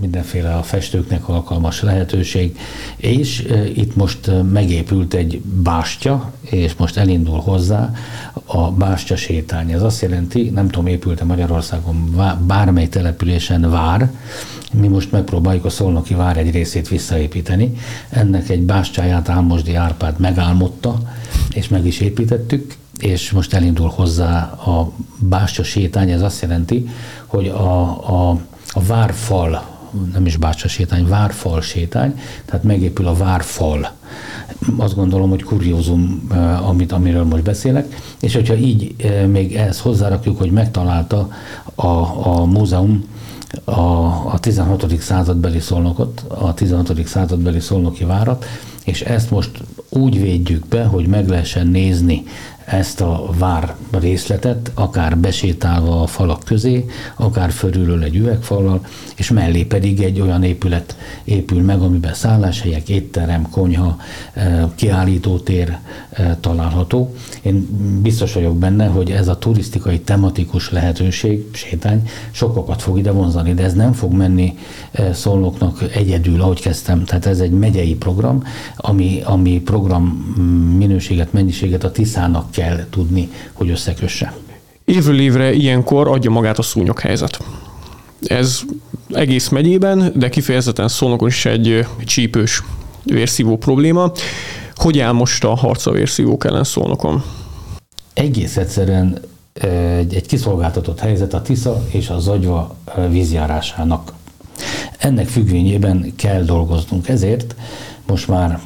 mindenféle 0.05 0.55
a 0.55 0.63
festőknek 0.63 1.29
alkalmas 1.29 1.81
lehetőség, 1.81 2.57
és 2.95 3.47
itt 3.75 3.95
most 3.95 4.31
megépült 4.51 5.13
egy 5.13 5.41
bástya, 5.41 6.31
és 6.41 6.73
most 6.75 6.97
elindul 6.97 7.39
hozzá 7.39 7.93
a 8.45 8.71
bástya 8.71 9.15
sétány. 9.15 9.71
Ez 9.71 9.81
azt 9.81 10.01
jelenti, 10.01 10.49
nem 10.49 10.67
tudom, 10.67 10.87
épült-e 10.87 11.23
Magyarországon 11.23 12.15
bármely 12.47 12.87
településen 12.87 13.69
vár, 13.69 14.11
mi 14.73 14.87
most 14.87 15.11
megpróbáljuk 15.11 15.65
a 15.65 15.69
Szolnoki 15.69 16.13
vár 16.13 16.37
egy 16.37 16.51
részét 16.51 16.87
visszaépíteni. 16.87 17.73
Ennek 18.09 18.49
egy 18.49 18.61
bástyáját 18.61 19.29
Álmosdi 19.29 19.75
Árpád 19.75 20.19
megálmodta, 20.19 20.99
és 21.53 21.67
meg 21.67 21.85
is 21.85 21.99
építettük, 21.99 22.75
és 22.99 23.31
most 23.31 23.53
elindul 23.53 23.89
hozzá 23.89 24.41
a 24.43 24.91
bástya 25.19 25.63
sétány, 25.63 26.11
ez 26.11 26.21
azt 26.21 26.41
jelenti, 26.41 26.89
hogy 27.25 27.47
a, 27.47 27.81
a, 28.29 28.39
a 28.71 28.81
várfal, 28.81 29.74
nem 30.13 30.25
is 30.25 30.37
bástya 30.37 30.67
sétány, 30.67 31.07
várfal 31.07 31.61
sétány, 31.61 32.19
tehát 32.45 32.63
megépül 32.63 33.07
a 33.07 33.13
várfal. 33.13 33.91
Azt 34.77 34.95
gondolom, 34.95 35.29
hogy 35.29 35.43
kuriózum, 35.43 36.27
eh, 36.31 36.69
amit, 36.69 36.91
amiről 36.91 37.23
most 37.23 37.43
beszélek, 37.43 38.01
és 38.19 38.33
hogyha 38.33 38.55
így 38.55 38.95
eh, 38.97 39.25
még 39.25 39.55
ehhez 39.55 39.79
hozzárakjuk, 39.79 40.37
hogy 40.37 40.51
megtalálta 40.51 41.29
a, 41.75 41.87
a 42.27 42.45
múzeum 42.45 43.03
a, 43.63 43.71
a 44.31 44.37
16. 44.39 44.99
századbeli 44.99 45.59
szolnokot, 45.59 46.25
a 46.27 46.53
16. 46.53 47.07
századbeli 47.07 47.59
szolnoki 47.59 48.03
várat, 48.03 48.45
és 48.83 49.01
ezt 49.01 49.31
most 49.31 49.49
úgy 49.89 50.21
védjük 50.21 50.65
be, 50.67 50.83
hogy 50.83 51.07
meg 51.07 51.29
lehessen 51.29 51.67
nézni 51.67 52.23
ezt 52.65 53.01
a 53.01 53.29
vár 53.37 53.75
részletet, 53.91 54.71
akár 54.73 55.17
besétálva 55.17 56.01
a 56.01 56.07
falak 56.07 56.43
közé, 56.43 56.85
akár 57.15 57.51
fölülről 57.51 58.03
egy 58.03 58.15
üvegfallal, 58.15 58.85
és 59.15 59.29
mellé 59.29 59.63
pedig 59.63 60.01
egy 60.01 60.21
olyan 60.21 60.43
épület 60.43 60.95
épül 61.23 61.61
meg, 61.61 61.81
amiben 61.81 62.13
szálláshelyek, 62.13 62.89
étterem, 62.89 63.49
konyha, 63.49 63.97
eh, 64.33 64.63
kiállítótér 64.75 65.77
eh, 66.09 66.35
található. 66.39 67.13
Én 67.41 67.67
biztos 68.01 68.33
vagyok 68.33 68.57
benne, 68.57 68.85
hogy 68.85 69.11
ez 69.11 69.27
a 69.27 69.37
turisztikai 69.37 69.99
tematikus 69.99 70.71
lehetőség, 70.71 71.45
sétány 71.53 72.09
sokakat 72.31 72.81
fog 72.81 72.97
ide 72.97 73.11
vonzani, 73.11 73.53
de 73.53 73.63
ez 73.63 73.73
nem 73.73 73.93
fog 73.93 74.11
menni 74.13 74.57
eh, 74.91 75.13
szolnoknak 75.13 75.83
egyedül, 75.93 76.41
ahogy 76.41 76.61
kezdtem. 76.61 77.03
Tehát 77.03 77.25
ez 77.25 77.39
egy 77.39 77.51
megyei 77.51 77.95
program, 77.95 78.43
ami, 78.75 79.21
ami 79.23 79.61
program 79.61 80.03
minőséget, 80.77 81.33
mennyiséget 81.33 81.83
a 81.83 81.91
Tiszának 81.91 82.51
kell 82.55 82.85
tudni, 82.89 83.29
hogy 83.53 83.69
összekösse. 83.69 84.33
Évről 84.85 85.19
évre 85.19 85.53
ilyenkor 85.53 86.07
adja 86.07 86.31
magát 86.31 86.57
a 86.57 86.61
szúnyoghelyzet. 86.61 87.37
Ez 88.23 88.61
egész 89.09 89.49
megyében, 89.49 90.11
de 90.15 90.29
kifejezetten 90.29 90.87
Szolnokon 90.87 91.27
is 91.27 91.45
egy 91.45 91.85
csípős 92.03 92.63
vérszívó 93.03 93.57
probléma. 93.57 94.11
Hogy 94.75 94.99
áll 94.99 95.11
most 95.11 95.43
a 95.43 95.55
harca 95.55 95.91
vérszívók 95.91 96.45
ellen 96.45 96.63
Szolnokon? 96.63 97.23
Egész 98.13 98.57
egyszerűen 98.57 99.19
egy, 99.53 100.15
egy 100.15 100.25
kiszolgáltatott 100.25 100.99
helyzet 100.99 101.33
a 101.33 101.41
Tisza 101.41 101.83
és 101.91 102.09
a 102.09 102.19
Zagyva 102.19 102.75
vízjárásának. 103.09 104.13
Ennek 104.97 105.27
függvényében 105.27 106.13
kell 106.15 106.43
dolgoznunk. 106.43 107.07
Ezért 107.09 107.55
most 108.07 108.27
már 108.27 108.59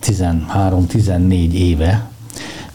13-14 0.00 1.52
éve 1.52 2.10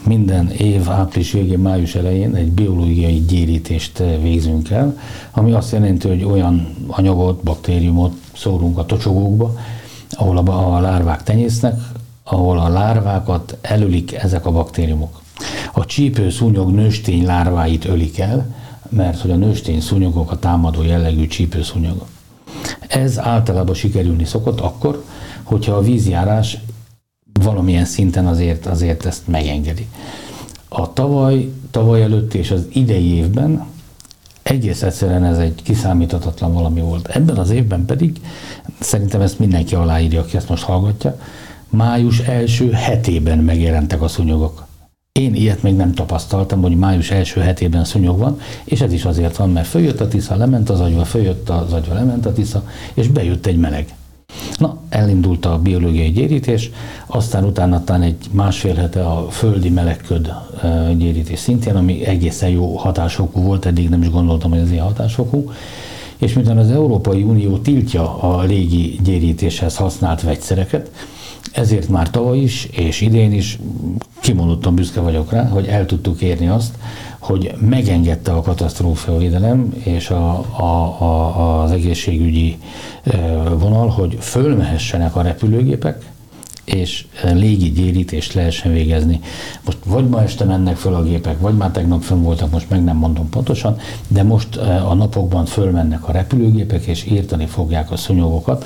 minden 0.03 0.49
év 0.49 0.89
április 0.89 1.31
végén, 1.31 1.59
május 1.59 1.95
elején 1.95 2.35
egy 2.35 2.51
biológiai 2.51 3.19
gyérítést 3.19 3.97
végzünk 4.21 4.69
el, 4.69 4.97
ami 5.31 5.51
azt 5.51 5.71
jelenti, 5.71 6.07
hogy 6.07 6.23
olyan 6.23 6.75
anyagot, 6.87 7.43
baktériumot 7.43 8.13
szórunk 8.35 8.77
a 8.77 8.85
tocsogókba, 8.85 9.55
ahol 10.11 10.37
a, 10.37 10.75
a 10.75 10.79
lárvák 10.79 11.23
tenyésznek, 11.23 11.81
ahol 12.23 12.59
a 12.59 12.69
lárvákat 12.69 13.57
elölik 13.61 14.13
ezek 14.13 14.45
a 14.45 14.51
baktériumok. 14.51 15.21
A 15.73 15.85
csípő 15.85 16.29
szúnyog 16.29 16.71
nőstény 16.71 17.25
lárváit 17.25 17.85
ölik 17.85 18.19
el, 18.19 18.55
mert 18.89 19.21
hogy 19.21 19.31
a 19.31 19.35
nőstény 19.35 19.81
szúnyogok 19.81 20.31
a 20.31 20.39
támadó 20.39 20.83
jellegű 20.83 21.27
csípőszúnyogok. 21.27 22.07
Ez 22.87 23.19
általában 23.19 23.75
sikerülni 23.75 24.25
szokott 24.25 24.59
akkor, 24.59 25.03
hogyha 25.43 25.73
a 25.73 25.81
vízjárás 25.81 26.57
valamilyen 27.43 27.85
szinten 27.85 28.27
azért, 28.27 28.65
azért 28.65 29.05
ezt 29.05 29.27
megengedi. 29.27 29.87
A 30.69 30.93
tavaly, 30.93 31.49
tavaly 31.71 32.01
előtt 32.01 32.33
és 32.33 32.51
az 32.51 32.65
idei 32.69 33.13
évben 33.13 33.65
egész 34.43 34.81
egyszerűen 34.81 35.25
ez 35.25 35.37
egy 35.37 35.61
kiszámíthatatlan 35.63 36.53
valami 36.53 36.81
volt. 36.81 37.07
Ebben 37.07 37.37
az 37.37 37.49
évben 37.49 37.85
pedig, 37.85 38.21
szerintem 38.79 39.21
ezt 39.21 39.39
mindenki 39.39 39.75
aláírja, 39.75 40.19
aki 40.21 40.37
ezt 40.37 40.49
most 40.49 40.63
hallgatja, 40.63 41.19
május 41.69 42.19
első 42.19 42.71
hetében 42.71 43.37
megjelentek 43.37 44.01
a 44.01 44.07
szúnyogok. 44.07 44.65
Én 45.11 45.35
ilyet 45.35 45.63
még 45.63 45.75
nem 45.75 45.93
tapasztaltam, 45.93 46.61
hogy 46.61 46.77
május 46.77 47.11
első 47.11 47.41
hetében 47.41 47.85
szúnyog 47.85 48.17
van, 48.17 48.39
és 48.63 48.81
ez 48.81 48.93
is 48.93 49.05
azért 49.05 49.37
van, 49.37 49.49
mert 49.49 49.67
följött 49.67 49.99
a 49.99 50.07
Tisza, 50.07 50.35
lement 50.35 50.69
az 50.69 50.79
agyva, 50.79 51.05
följött 51.05 51.49
az 51.49 51.73
agyva, 51.73 51.93
lement 51.93 52.25
a 52.25 52.33
Tisza, 52.33 52.63
és 52.93 53.07
bejött 53.07 53.45
egy 53.45 53.57
meleg. 53.57 53.93
Na, 54.57 54.77
elindult 54.89 55.45
a 55.45 55.59
biológiai 55.59 56.11
gyérítés, 56.11 56.69
aztán 57.05 57.43
utána 57.43 57.83
talán 57.83 58.01
egy 58.01 58.17
másfél 58.31 58.75
hete 58.75 59.05
a 59.05 59.27
földi 59.29 59.69
melegköd 59.69 60.33
gyérítés 60.97 61.39
szintén, 61.39 61.75
ami 61.75 62.05
egészen 62.05 62.49
jó 62.49 62.75
hatásfokú 62.75 63.41
volt, 63.41 63.65
eddig 63.65 63.89
nem 63.89 64.01
is 64.01 64.09
gondoltam, 64.09 64.51
hogy 64.51 64.59
ez 64.59 64.71
ilyen 64.71 64.83
hatásfokú, 64.83 65.51
és 66.17 66.33
miután 66.33 66.57
az 66.57 66.71
Európai 66.71 67.23
Unió 67.23 67.57
tiltja 67.57 68.17
a 68.19 68.41
légi 68.41 68.99
gyérítéshez 69.03 69.75
használt 69.75 70.21
vegyszereket, 70.21 70.91
ezért 71.51 71.89
már 71.89 72.09
tavaly 72.09 72.37
is, 72.37 72.65
és 72.71 73.01
idén 73.01 73.31
is 73.33 73.59
kimondottan 74.19 74.75
büszke 74.75 74.99
vagyok 74.99 75.31
rá, 75.31 75.47
hogy 75.47 75.65
el 75.65 75.85
tudtuk 75.85 76.21
érni 76.21 76.47
azt, 76.47 76.75
hogy 77.21 77.53
megengedte 77.59 78.31
a 78.31 78.41
katasztrófavédelem 78.41 79.73
és 79.83 80.09
a, 80.09 80.45
a, 80.57 80.63
a, 81.03 81.63
az 81.63 81.71
egészségügyi 81.71 82.57
vonal, 83.57 83.87
hogy 83.87 84.17
fölmehessenek 84.19 85.15
a 85.15 85.21
repülőgépek, 85.21 86.09
és 86.63 87.05
légi 87.23 87.71
gyérítést 87.71 88.33
lehessen 88.33 88.73
végezni. 88.73 89.19
Most 89.65 89.77
vagy 89.85 90.09
ma 90.09 90.21
este 90.21 90.43
mennek 90.43 90.75
föl 90.75 90.93
a 90.93 91.03
gépek, 91.03 91.39
vagy 91.39 91.57
már 91.57 91.71
tegnap 91.71 92.01
fönn 92.01 92.21
voltak, 92.21 92.51
most 92.51 92.69
meg 92.69 92.83
nem 92.83 92.97
mondom 92.97 93.29
pontosan, 93.29 93.77
de 94.07 94.23
most 94.23 94.55
a 94.57 94.93
napokban 94.93 95.45
fölmennek 95.45 96.07
a 96.07 96.11
repülőgépek, 96.11 96.85
és 96.85 97.05
írtani 97.05 97.45
fogják 97.45 97.91
a 97.91 97.97
szunyogokat, 97.97 98.65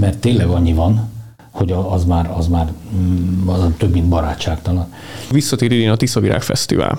mert 0.00 0.18
tényleg 0.18 0.46
annyi 0.48 0.72
van, 0.72 1.08
hogy 1.50 1.74
az 1.90 2.04
már, 2.04 2.30
az 2.36 2.46
már 2.46 2.72
mm, 2.96 3.48
az 3.48 3.60
több, 3.78 3.92
mint 3.92 4.08
barátságtalan. 4.08 4.92
Visszatér 5.30 5.72
idén 5.72 5.90
a 5.90 5.96
Tiszavirág 5.96 6.42
Fesztivál 6.42 6.98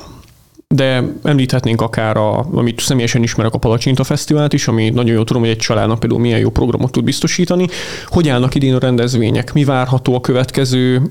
de 0.75 1.03
említhetnénk 1.23 1.81
akár, 1.81 2.17
a, 2.17 2.45
amit 2.51 2.79
személyesen 2.79 3.23
ismerek, 3.23 3.53
a 3.53 3.57
Palacsinta 3.57 4.03
Fesztivált 4.03 4.53
is, 4.53 4.67
ami 4.67 4.89
nagyon 4.89 5.15
jó 5.15 5.23
tudom, 5.23 5.41
hogy 5.41 5.51
egy 5.51 5.57
családnak 5.57 5.99
például 5.99 6.21
milyen 6.21 6.39
jó 6.39 6.49
programot 6.49 6.91
tud 6.91 7.03
biztosítani. 7.03 7.67
Hogy 8.05 8.29
állnak 8.29 8.55
idén 8.55 8.75
a 8.75 8.79
rendezvények? 8.79 9.53
Mi 9.53 9.63
várható 9.63 10.15
a 10.15 10.21
következő, 10.21 11.01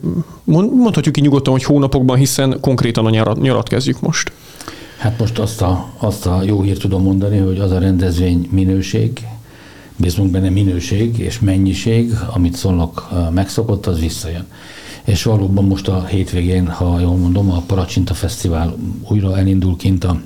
mondhatjuk 0.45 1.17
így 1.17 1.25
nyugodtan, 1.25 1.53
hogy 1.53 1.65
hónapokban, 1.65 2.17
hiszen 2.17 2.59
konkrétan 2.61 3.07
a 3.07 3.11
nyarat, 3.11 3.41
nyarat 3.41 3.69
kezdjük 3.69 4.01
most. 4.01 4.33
Hát 4.99 5.19
most 5.19 5.39
azt 5.39 5.63
a, 5.63 5.93
azt 5.99 6.27
a 6.27 6.43
jó 6.47 6.63
hírt 6.63 6.81
tudom 6.81 7.03
mondani, 7.03 7.39
hogy 7.39 7.59
az 7.59 7.71
a 7.71 7.79
rendezvény 7.79 8.49
minőség, 8.51 9.21
bízunk 9.97 10.31
benne 10.31 10.49
minőség 10.49 11.19
és 11.19 11.41
mennyiség, 11.41 12.13
amit 12.35 12.55
szólnak 12.55 13.09
megszokott, 13.31 13.87
az 13.87 14.01
visszajön. 14.01 14.47
És 15.05 15.23
valóban 15.23 15.65
most 15.65 15.89
a 15.89 16.05
hétvégén, 16.05 16.67
ha 16.67 17.01
jól 17.01 17.17
mondom, 17.17 17.51
a 17.51 17.61
Paracsinta 17.61 18.15
Fesztivál 18.15 18.77
újra 19.09 19.39
elindul 19.39 19.77
kint 19.77 20.05
a 20.05 20.21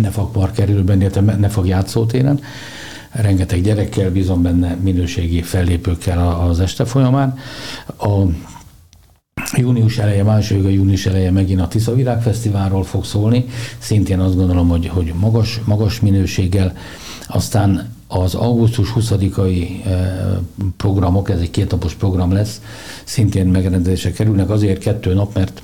Nefag 0.00 0.30
Park 0.30 0.54
kerülben, 0.54 1.00
illetve 1.00 1.20
Nefag 1.20 1.66
játszótéren. 1.66 2.40
Rengeteg 3.10 3.62
gyerekkel, 3.62 4.10
bízom 4.10 4.42
benne 4.42 4.74
minőségi 4.74 5.42
fellépőkkel 5.42 6.28
az 6.28 6.60
este 6.60 6.84
folyamán. 6.84 7.38
A 7.98 8.20
június 9.56 9.98
eleje, 9.98 10.22
második 10.22 10.64
a 10.64 10.68
június 10.68 11.06
eleje 11.06 11.30
megint 11.30 11.60
a 11.60 11.68
Tisza 11.68 11.94
Virágfesztiválról 11.94 12.84
fog 12.84 13.04
szólni, 13.04 13.44
szintén 13.78 14.18
azt 14.18 14.36
gondolom, 14.36 14.68
hogy, 14.68 14.86
hogy 14.86 15.14
magas, 15.20 15.60
magas 15.64 16.00
minőséggel, 16.00 16.76
aztán 17.30 17.94
az 18.08 18.34
augusztus 18.34 18.92
20-ai 18.96 19.84
eh, 19.84 20.36
programok, 20.76 21.30
ez 21.30 21.40
egy 21.40 21.50
kétnapos 21.50 21.94
program 21.94 22.32
lesz, 22.32 22.60
szintén 23.04 23.46
megrendezésre 23.46 24.12
kerülnek, 24.12 24.50
azért 24.50 24.78
kettő 24.78 25.14
nap, 25.14 25.34
mert 25.34 25.62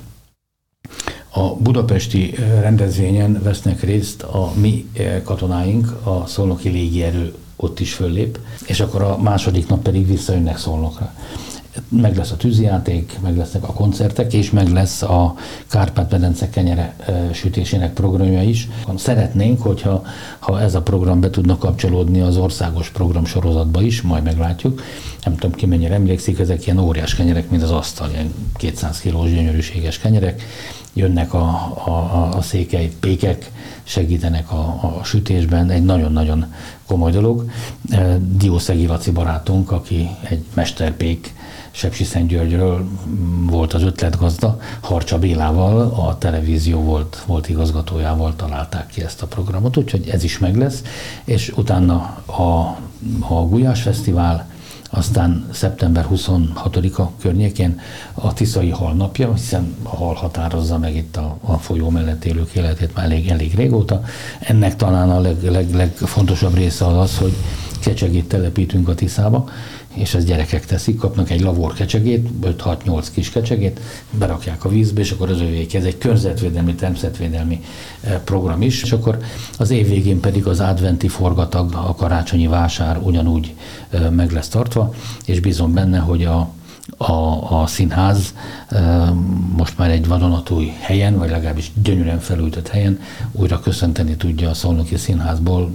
a 1.29 1.55
budapesti 1.55 2.33
eh, 2.37 2.61
rendezvényen 2.61 3.41
vesznek 3.43 3.81
részt 3.81 4.23
a 4.23 4.51
mi 4.55 4.85
eh, 4.93 5.21
katonáink, 5.23 5.95
a 6.03 6.23
szolnoki 6.25 6.69
légierő 6.69 7.33
ott 7.55 7.79
is 7.79 7.93
föllép, 7.93 8.39
és 8.65 8.79
akkor 8.79 9.01
a 9.01 9.17
második 9.17 9.67
nap 9.67 9.81
pedig 9.81 10.07
visszajönnek 10.07 10.57
szolnokra 10.57 11.13
meg 11.89 12.17
lesz 12.17 12.31
a 12.31 12.37
tűzijáték, 12.37 13.19
meg 13.21 13.37
lesznek 13.37 13.63
a 13.63 13.73
koncertek, 13.73 14.33
és 14.33 14.51
meg 14.51 14.71
lesz 14.71 15.01
a 15.01 15.35
Kárpát-medence 15.67 16.49
kenyere 16.49 16.95
sütésének 17.33 17.93
programja 17.93 18.41
is. 18.41 18.67
Szeretnénk, 18.95 19.61
hogyha 19.61 20.03
ha 20.39 20.61
ez 20.61 20.75
a 20.75 20.81
program 20.81 21.19
be 21.19 21.29
tudna 21.29 21.57
kapcsolódni 21.57 22.21
az 22.21 22.37
országos 22.37 22.89
program 22.89 23.25
sorozatba 23.25 23.81
is, 23.81 24.01
majd 24.01 24.23
meglátjuk. 24.23 24.81
Nem 25.23 25.35
tudom 25.35 25.51
ki 25.51 25.65
mennyire 25.65 25.93
emlékszik, 25.93 26.39
ezek 26.39 26.65
ilyen 26.65 26.79
óriás 26.79 27.15
kenyerek, 27.15 27.49
mint 27.49 27.63
az 27.63 27.71
asztal, 27.71 28.09
ilyen 28.11 28.33
200 28.53 28.99
kilós 28.99 29.29
gyönyörűséges 29.29 29.99
kenyerek. 29.99 30.43
Jönnek 30.93 31.33
a, 31.33 31.47
a, 31.85 32.29
a 32.37 32.41
székely 32.41 32.91
pékek, 32.99 33.51
segítenek 33.83 34.51
a, 34.51 34.57
a 34.97 35.03
sütésben, 35.03 35.69
egy 35.69 35.83
nagyon-nagyon 35.83 36.53
komoly 36.85 37.11
dolog. 37.11 37.49
Diószegi 38.19 38.85
Laci 38.85 39.11
barátunk, 39.11 39.71
aki 39.71 40.09
egy 40.29 40.43
mesterpék 40.53 41.33
Sepsi 41.77 42.25
Györgyről 42.27 42.87
volt 43.45 43.73
az 43.73 43.83
ötletgazda, 43.83 44.59
Harcsa 44.79 45.19
Bélával, 45.19 45.81
a 45.81 46.17
televízió 46.17 46.81
volt, 46.81 47.23
volt 47.25 47.49
igazgatójával 47.49 48.35
találták 48.35 48.87
ki 48.87 49.03
ezt 49.03 49.21
a 49.21 49.27
programot, 49.27 49.77
úgyhogy 49.77 50.07
ez 50.09 50.23
is 50.23 50.39
meg 50.39 50.55
lesz, 50.55 50.81
és 51.23 51.53
utána 51.55 51.95
a, 52.25 52.77
a 53.33 53.47
Gulyás 53.47 53.81
Fesztivál, 53.81 54.49
aztán 54.89 55.47
szeptember 55.51 56.07
26-a 56.11 57.11
környékén 57.19 57.79
a 58.13 58.33
Tiszai 58.33 58.69
Hal 58.69 58.93
napja, 58.93 59.33
hiszen 59.33 59.75
a 59.83 59.95
hal 59.95 60.13
határozza 60.13 60.77
meg 60.77 60.95
itt 60.95 61.17
a, 61.17 61.37
a 61.41 61.53
folyó 61.57 61.89
mellett 61.89 62.25
élők 62.25 62.53
életét 62.53 62.95
már 62.95 63.05
elég, 63.05 63.27
elég 63.29 63.55
régóta. 63.55 64.03
Ennek 64.39 64.75
talán 64.75 65.09
a 65.09 65.19
leg, 65.19 65.43
leg, 65.43 65.73
legfontosabb 65.75 66.55
része 66.55 66.85
az 66.85 66.97
az, 66.97 67.17
hogy 67.17 67.35
kecsegét 67.79 68.27
telepítünk 68.27 68.87
a 68.87 68.95
Tiszába, 68.95 69.49
és 69.97 70.13
ezt 70.13 70.25
gyerekek 70.25 70.65
teszik, 70.65 70.97
kapnak 70.97 71.29
egy 71.29 71.41
lavor 71.41 71.73
kecsegét, 71.73 72.29
5-6-8 72.41 73.07
kis 73.13 73.29
kecsegét, 73.29 73.79
berakják 74.11 74.65
a 74.65 74.69
vízbe, 74.69 75.01
és 75.01 75.11
akkor 75.11 75.29
az 75.29 75.41
övék. 75.41 75.73
Ez 75.73 75.83
egy 75.83 75.97
környezetvédelmi, 75.97 76.75
természetvédelmi 76.75 77.63
eh, 78.01 78.19
program 78.23 78.61
is, 78.61 78.83
és 78.83 78.91
akkor 78.91 79.17
az 79.57 79.69
év 79.69 79.87
végén 79.87 80.19
pedig 80.19 80.47
az 80.47 80.59
adventi 80.59 81.07
forgatag, 81.07 81.73
a 81.73 81.95
karácsonyi 81.95 82.47
vásár 82.47 82.97
ugyanúgy 82.97 83.53
eh, 83.89 84.09
meg 84.09 84.31
lesz 84.31 84.47
tartva, 84.47 84.93
és 85.25 85.39
bízom 85.39 85.73
benne, 85.73 85.97
hogy 85.97 86.23
a, 86.23 86.49
a, 86.97 87.13
a 87.61 87.67
színház 87.67 88.33
eh, 88.69 89.09
most 89.55 89.77
már 89.77 89.89
egy 89.89 90.07
vadonatúj 90.07 90.73
helyen, 90.79 91.17
vagy 91.17 91.29
legalábbis 91.29 91.71
gyönyörűen 91.83 92.19
felültött 92.19 92.67
helyen 92.67 92.99
újra 93.31 93.59
köszönteni 93.59 94.15
tudja 94.15 94.49
a 94.49 94.53
Szolnoki 94.53 94.95
Színházból 94.95 95.71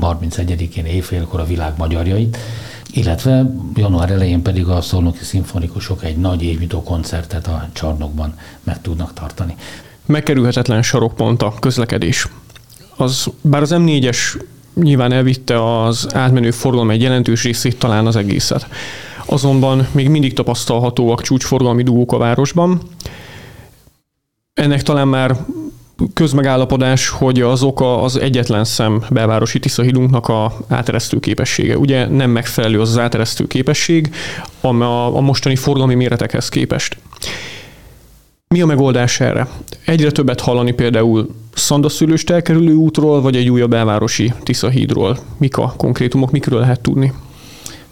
31-én 0.00 0.84
éjfélkor 0.84 1.40
a 1.40 1.44
világ 1.44 1.72
magyarjait, 1.76 2.38
illetve 2.96 3.46
január 3.74 4.10
elején 4.10 4.42
pedig 4.42 4.66
a 4.66 4.80
szolnoki 4.80 5.24
szimfonikusok 5.24 6.04
egy 6.04 6.16
nagy 6.16 6.42
évnyitó 6.42 6.82
koncertet 6.82 7.46
a 7.46 7.68
csarnokban 7.72 8.38
meg 8.62 8.80
tudnak 8.80 9.12
tartani. 9.12 9.56
Megkerülhetetlen 10.06 10.82
sarokpont 10.82 11.42
a 11.42 11.54
közlekedés. 11.60 12.28
Az, 12.96 13.26
bár 13.40 13.62
az 13.62 13.74
M4-es 13.74 14.18
nyilván 14.74 15.12
elvitte 15.12 15.82
az 15.82 16.14
átmenő 16.14 16.50
forgalom 16.50 16.90
egy 16.90 17.02
jelentős 17.02 17.42
részét, 17.42 17.78
talán 17.78 18.06
az 18.06 18.16
egészet. 18.16 18.66
Azonban 19.26 19.86
még 19.92 20.08
mindig 20.08 20.32
tapasztalhatóak 20.32 21.22
csúcsforgalmi 21.22 21.82
dugók 21.82 22.12
a 22.12 22.18
városban. 22.18 22.80
Ennek 24.54 24.82
talán 24.82 25.08
már 25.08 25.36
közmegállapodás, 26.14 27.08
hogy 27.08 27.40
az 27.40 27.62
oka 27.62 28.02
az 28.02 28.16
egyetlen 28.16 28.64
szem 28.64 29.04
belvárosi 29.10 29.58
Tiszahidunknak 29.58 30.28
a 30.28 30.52
áteresztő 30.68 31.20
képessége. 31.20 31.78
Ugye 31.78 32.08
nem 32.08 32.30
megfelelő 32.30 32.80
az 32.80 32.88
az 32.88 32.98
áteresztő 32.98 33.46
képesség 33.46 34.14
a, 34.60 34.66
a 35.16 35.20
mostani 35.20 35.56
forgalmi 35.56 35.94
méretekhez 35.94 36.48
képest. 36.48 36.96
Mi 38.48 38.60
a 38.60 38.66
megoldás 38.66 39.20
erre? 39.20 39.48
Egyre 39.84 40.10
többet 40.10 40.40
hallani 40.40 40.72
például 40.72 41.34
szandaszülőst 41.54 42.30
elkerülő 42.30 42.74
útról, 42.74 43.20
vagy 43.20 43.36
egy 43.36 43.48
újabb 43.48 43.70
belvárosi 43.70 44.32
Tiszahídról. 44.42 45.18
Mik 45.36 45.56
a 45.56 45.74
konkrétumok, 45.76 46.30
mikről 46.30 46.60
lehet 46.60 46.80
tudni? 46.80 47.12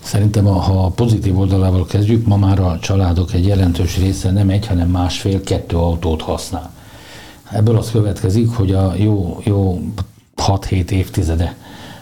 Szerintem, 0.02 0.44
ha 0.44 0.84
a 0.84 0.88
pozitív 0.88 1.38
oldalával 1.38 1.86
kezdjük, 1.86 2.26
ma 2.26 2.36
már 2.36 2.60
a 2.60 2.78
családok 2.80 3.32
egy 3.32 3.46
jelentős 3.46 3.96
része 3.96 4.30
nem 4.30 4.48
egy, 4.48 4.66
hanem 4.66 4.88
másfél-kettő 4.88 5.76
autót 5.76 6.22
használ. 6.22 6.73
Ebből 7.54 7.76
az 7.76 7.90
következik, 7.90 8.50
hogy 8.50 8.72
a 8.72 8.94
jó, 8.96 9.40
jó 9.44 9.80
6-7 10.36 10.90
évtizede 10.90 11.56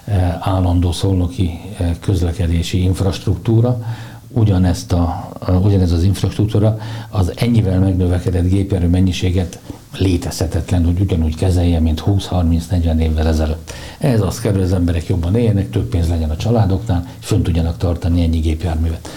eh, 0.04 0.48
állandó 0.48 0.92
szolnoki 0.92 1.60
eh, 1.78 1.90
közlekedési 2.00 2.82
infrastruktúra, 2.82 3.82
ugyanezt 4.28 4.92
a, 4.92 5.28
ugyanez 5.62 5.92
az 5.92 6.02
infrastruktúra 6.02 6.78
az 7.10 7.32
ennyivel 7.36 7.78
megnövekedett 7.80 8.48
gépjárő 8.48 8.88
mennyiséget 8.88 9.58
létezhetetlen, 9.98 10.84
hogy 10.84 11.00
ugyanúgy 11.00 11.36
kezelje, 11.36 11.80
mint 11.80 12.02
20-30-40 12.06 12.98
évvel 12.98 13.26
ezelőtt. 13.26 13.72
Ez 13.98 14.20
azt 14.20 14.40
kell, 14.40 14.52
hogy 14.52 14.62
az 14.62 14.72
emberek 14.72 15.06
jobban 15.06 15.36
éljenek, 15.36 15.70
több 15.70 15.88
pénz 15.88 16.08
legyen 16.08 16.30
a 16.30 16.36
családoknál, 16.36 17.06
és 17.20 17.26
fönn 17.26 17.42
tudjanak 17.42 17.76
tartani 17.76 18.22
ennyi 18.22 18.38
gépjárművet. 18.38 19.08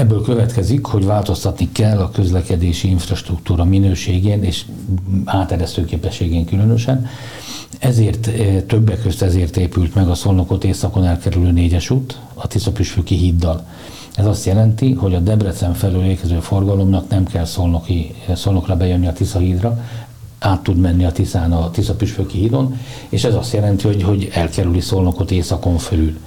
Ebből 0.00 0.22
következik, 0.22 0.84
hogy 0.84 1.04
változtatni 1.04 1.68
kell 1.72 1.98
a 1.98 2.10
közlekedési 2.10 2.88
infrastruktúra 2.88 3.64
minőségén 3.64 4.42
és 4.42 4.64
áteresztő 5.24 5.84
képességén 5.84 6.44
különösen. 6.44 7.06
Ezért 7.78 8.26
eh, 8.26 8.62
többek 8.66 9.02
között 9.02 9.20
ezért 9.20 9.56
épült 9.56 9.94
meg 9.94 10.08
a 10.08 10.14
Szolnokot 10.14 10.64
északon 10.64 11.04
elkerülő 11.04 11.50
négyes 11.50 11.90
út, 11.90 12.18
a 12.34 12.46
Tiszapüspöki 12.46 13.14
híddal. 13.14 13.66
Ez 14.14 14.26
azt 14.26 14.44
jelenti, 14.44 14.92
hogy 14.92 15.14
a 15.14 15.18
Debrecen 15.18 15.74
felől 15.74 16.04
érkező 16.04 16.38
forgalomnak 16.38 17.08
nem 17.08 17.24
kell 17.24 17.44
Szolnoki, 17.44 18.14
Szolnokra 18.34 18.76
bejönni 18.76 19.06
a 19.06 19.12
Tisza 19.12 19.38
hídra, 19.38 19.84
át 20.38 20.62
tud 20.62 20.76
menni 20.76 21.04
a 21.04 21.12
Tiszán 21.12 21.52
a 21.52 21.70
Tisza 21.70 21.94
Püspöki 21.94 22.38
hídon, 22.38 22.78
és 23.08 23.24
ez 23.24 23.34
azt 23.34 23.52
jelenti, 23.52 23.86
hogy, 23.86 24.02
hogy 24.02 24.30
elkerüli 24.32 24.80
Szolnokot 24.80 25.30
északon 25.30 25.78
felül. 25.78 26.18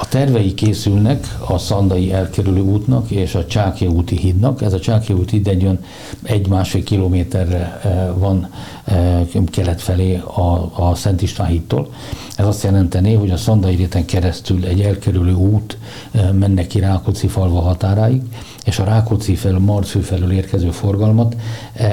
A 0.00 0.08
tervei 0.08 0.54
készülnek 0.54 1.36
a 1.46 1.58
Szandai 1.58 2.12
elkerülő 2.12 2.60
útnak 2.60 3.10
és 3.10 3.34
a 3.34 3.46
Csáki 3.46 3.86
úti 3.86 4.16
hídnak. 4.16 4.62
Ez 4.62 4.72
a 4.72 4.80
Csáki 4.80 5.12
úti 5.12 5.36
híd 5.36 5.48
egy 5.48 5.62
olyan 5.62 5.78
egy-másfél 6.22 6.82
kilométerre 6.82 7.80
eh, 7.82 8.08
van 8.18 8.48
eh, 8.84 9.26
kelet 9.50 9.80
felé 9.80 10.16
a, 10.16 10.70
a 10.74 10.94
Szent 10.94 11.22
István 11.22 11.48
hídtól. 11.48 11.88
Ez 12.36 12.46
azt 12.46 12.62
jelenteni, 12.62 13.14
hogy 13.14 13.30
a 13.30 13.36
Szandai 13.36 13.74
réten 13.74 14.04
keresztül 14.04 14.64
egy 14.64 14.80
elkerülő 14.80 15.34
út 15.34 15.78
eh, 16.10 16.32
menne 16.32 16.66
ki 16.66 16.80
Rákóczi 16.80 17.26
falva 17.26 17.60
határáig, 17.60 18.22
és 18.64 18.78
a 18.78 18.84
Rákóczi 18.84 19.34
felől, 19.34 19.58
Marcő 19.58 20.00
felől 20.00 20.32
érkező 20.32 20.70
forgalmat 20.70 21.36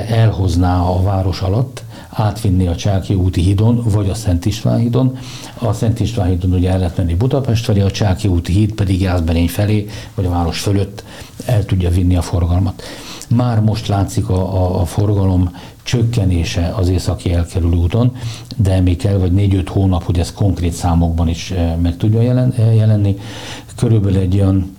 elhozná 0.08 0.82
a 0.82 1.02
város 1.02 1.42
alatt, 1.42 1.84
átvinni 2.16 2.68
a 2.68 2.76
Csáki 2.76 3.14
úti 3.14 3.42
hídon, 3.42 3.82
vagy 3.84 4.10
a 4.10 4.14
Szent 4.14 4.46
István 4.46 4.80
hídon. 4.80 5.18
A 5.60 5.74
Szent 5.74 6.00
István 6.00 6.30
hídon 6.30 6.54
ugye 6.54 6.72
el 6.72 6.78
lehet 6.78 6.98
menni 6.98 7.14
Budapest 7.14 7.66
felé, 7.66 7.82
a 7.82 7.92
Csáki 7.92 8.28
úti 8.28 8.52
híd 8.52 8.74
pedig 8.74 9.02
Jászberény 9.02 9.48
felé, 9.48 9.88
vagy 10.16 10.26
a 10.26 10.30
város 10.30 10.60
fölött 10.60 11.04
el 11.46 11.66
tudja 11.66 11.90
vinni 11.90 12.16
a 12.16 12.22
forgalmat. 12.22 12.84
Már 13.30 13.60
most 13.60 13.88
látszik 13.88 14.30
a, 14.30 14.64
a, 14.64 14.82
a 14.82 14.86
forgalom 14.86 15.56
csökkenése 15.84 16.74
az 16.76 16.90
északi 16.90 17.34
elkerülő 17.34 17.76
úton, 17.76 18.16
de 18.56 18.80
még 18.80 18.98
kell 18.98 19.18
vagy 19.18 19.32
4-5 19.36 19.66
hónap, 19.70 20.04
hogy 20.04 20.20
ez 20.20 20.34
konkrét 20.34 20.74
számokban 20.74 21.28
is 21.28 21.52
eh, 21.52 21.76
meg 21.82 21.98
tudja 21.98 22.22
jelen, 22.22 22.54
eh, 22.58 22.76
jelenni. 22.76 23.18
Körülbelül 23.76 24.20
egy 24.20 24.36
olyan 24.36 24.75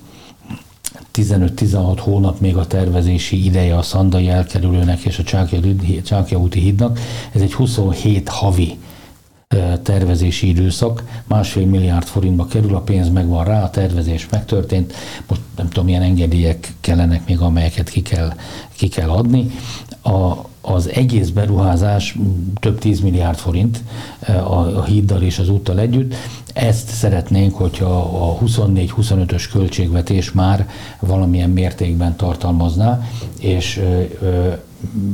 15-16 1.16 1.98
hónap 2.00 2.40
még 2.40 2.56
a 2.56 2.66
tervezési 2.66 3.44
ideje 3.44 3.76
a 3.76 3.82
szandai 3.82 4.28
elkerülőnek 4.28 5.04
és 5.04 5.18
a 5.18 5.22
Csákja 6.02 6.38
úti 6.38 6.60
hídnak. 6.60 6.98
Ez 7.32 7.40
egy 7.40 7.54
27 7.54 8.28
havi 8.28 8.78
tervezési 9.82 10.48
időszak, 10.48 11.02
másfél 11.26 11.66
milliárd 11.66 12.06
forintba 12.06 12.46
kerül, 12.46 12.74
a 12.74 12.80
pénz 12.80 13.08
megvan 13.08 13.44
rá, 13.44 13.62
a 13.62 13.70
tervezés 13.70 14.28
megtörtént, 14.30 14.94
most 15.26 15.40
nem 15.56 15.68
tudom, 15.68 15.84
milyen 15.84 16.02
engedélyek 16.02 16.72
kellenek 16.80 17.26
még, 17.26 17.38
amelyeket 17.38 17.88
ki 17.88 18.02
kell, 18.02 18.32
ki 18.76 18.88
kell 18.88 19.10
adni. 19.10 19.50
A, 20.06 20.44
az 20.60 20.90
egész 20.90 21.28
beruházás 21.28 22.16
több 22.60 22.78
10 22.78 23.00
milliárd 23.00 23.38
forint 23.38 23.82
a, 24.26 24.78
a 24.78 24.84
híddal 24.84 25.22
és 25.22 25.38
az 25.38 25.48
úttal 25.48 25.78
együtt. 25.78 26.14
Ezt 26.52 26.88
szeretnénk, 26.88 27.54
hogyha 27.54 27.98
a 28.00 28.38
24-25-ös 28.44 29.48
költségvetés 29.52 30.32
már 30.32 30.68
valamilyen 31.00 31.50
mértékben 31.50 32.16
tartalmazná, 32.16 33.02
és 33.40 33.76
ö, 33.76 34.02
ö, 34.20 34.52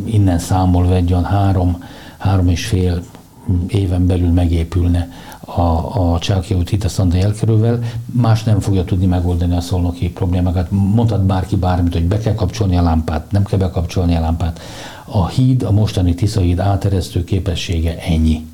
innen 0.05 0.39
számolva 0.39 0.95
egy 0.95 1.13
olyan 1.13 1.25
három, 1.25 1.85
három 2.19 2.49
és 2.49 2.67
fél 2.67 3.03
éven 3.67 4.07
belül 4.07 4.31
megépülne 4.31 5.09
a, 5.45 6.13
a 6.13 6.19
Csáki 6.19 6.55
út 6.55 6.73
itt 6.73 6.85
a 6.85 6.89
Szandai 6.89 7.21
elkerülvel, 7.21 7.79
más 8.05 8.43
nem 8.43 8.61
fogja 8.61 8.85
tudni 8.85 9.07
megoldani 9.07 9.57
a 9.57 9.61
szolnoki 9.61 10.11
problémákat. 10.11 10.71
Mondhat 10.71 11.25
bárki 11.25 11.57
bármit, 11.57 11.93
hogy 11.93 12.05
be 12.05 12.19
kell 12.19 12.35
kapcsolni 12.35 12.77
a 12.77 12.83
lámpát, 12.83 13.31
nem 13.31 13.45
kell 13.45 13.59
bekapcsolni 13.59 14.17
a 14.17 14.21
lámpát. 14.21 14.61
A 15.05 15.29
híd, 15.29 15.63
a 15.63 15.71
mostani 15.71 16.15
Tisza 16.15 16.41
híd 16.41 16.59
áteresztő 16.59 17.25
képessége 17.25 17.99
ennyi. 17.99 18.47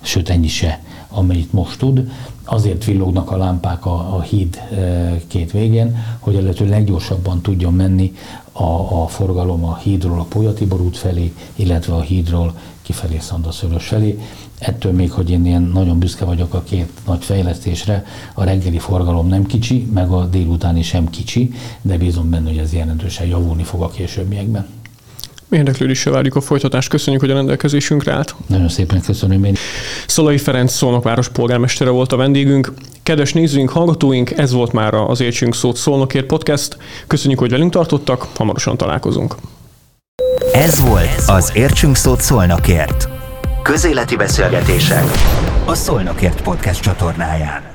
Sőt, 0.00 0.28
ennyi 0.28 0.48
se, 0.48 0.82
amennyit 1.08 1.52
most 1.52 1.78
tud. 1.78 2.10
Azért 2.44 2.84
villognak 2.84 3.30
a 3.30 3.36
lámpák 3.36 3.86
a, 3.86 4.16
a 4.16 4.20
híd 4.20 4.56
e, 4.56 5.20
két 5.26 5.52
végén, 5.52 6.04
hogy 6.18 6.36
a 6.36 6.40
lehető 6.40 6.68
leggyorsabban 6.68 7.40
tudjon 7.40 7.74
menni 7.74 8.12
a, 8.52 9.02
a 9.02 9.06
forgalom 9.06 9.64
a 9.64 9.76
hídról 9.76 10.18
a 10.18 10.26
Pólyatibor 10.28 10.80
út 10.80 10.96
felé, 10.96 11.32
illetve 11.54 11.94
a 11.94 12.00
hídról 12.00 12.54
kifelé 12.82 13.18
Szandaszörös 13.18 13.86
felé. 13.86 14.18
Ettől 14.58 14.92
még, 14.92 15.10
hogy 15.10 15.30
én 15.30 15.46
ilyen 15.46 15.62
nagyon 15.62 15.98
büszke 15.98 16.24
vagyok 16.24 16.54
a 16.54 16.62
két 16.62 16.90
nagy 17.06 17.24
fejlesztésre, 17.24 18.04
a 18.34 18.44
reggeli 18.44 18.78
forgalom 18.78 19.28
nem 19.28 19.46
kicsi, 19.46 19.88
meg 19.94 20.10
a 20.10 20.26
délutáni 20.26 20.82
sem 20.82 21.10
kicsi, 21.10 21.52
de 21.82 21.96
bízom 21.96 22.30
benne, 22.30 22.48
hogy 22.48 22.58
ez 22.58 22.72
jelentősen 22.72 23.26
javulni 23.26 23.62
fog 23.62 23.82
a 23.82 23.88
későbbiekben. 23.88 24.66
Érdeklődéssel 25.50 26.12
várjuk 26.12 26.36
a 26.36 26.40
folytatást. 26.40 26.88
Köszönjük, 26.88 27.22
hogy 27.22 27.30
a 27.30 27.34
rendelkezésünkre 27.34 28.12
állt. 28.12 28.34
Nagyon 28.46 28.68
szépen 28.68 29.00
köszönöm 29.00 29.44
én. 29.44 29.54
Szolai 30.06 30.38
Ferenc 30.38 30.72
Szolnokváros 30.72 31.28
polgármestere 31.28 31.90
volt 31.90 32.12
a 32.12 32.16
vendégünk. 32.16 32.72
Kedves 33.02 33.32
nézőink, 33.32 33.70
hallgatóink, 33.70 34.30
ez 34.30 34.52
volt 34.52 34.72
már 34.72 34.94
az 34.94 35.20
Értsünk 35.20 35.54
Szót 35.54 35.76
Szolnokért 35.76 36.26
podcast. 36.26 36.76
Köszönjük, 37.06 37.38
hogy 37.38 37.50
velünk 37.50 37.72
tartottak, 37.72 38.28
hamarosan 38.36 38.76
találkozunk. 38.76 39.36
Ez 40.52 40.80
volt 40.80 41.22
az 41.26 41.52
Értsünk 41.54 41.96
Szót 41.96 42.20
Szolnokért. 42.20 43.08
Közéleti 43.62 44.16
beszélgetések 44.16 45.04
a 45.66 45.74
Szolnokért 45.74 46.42
podcast 46.42 46.82
csatornáján. 46.82 47.71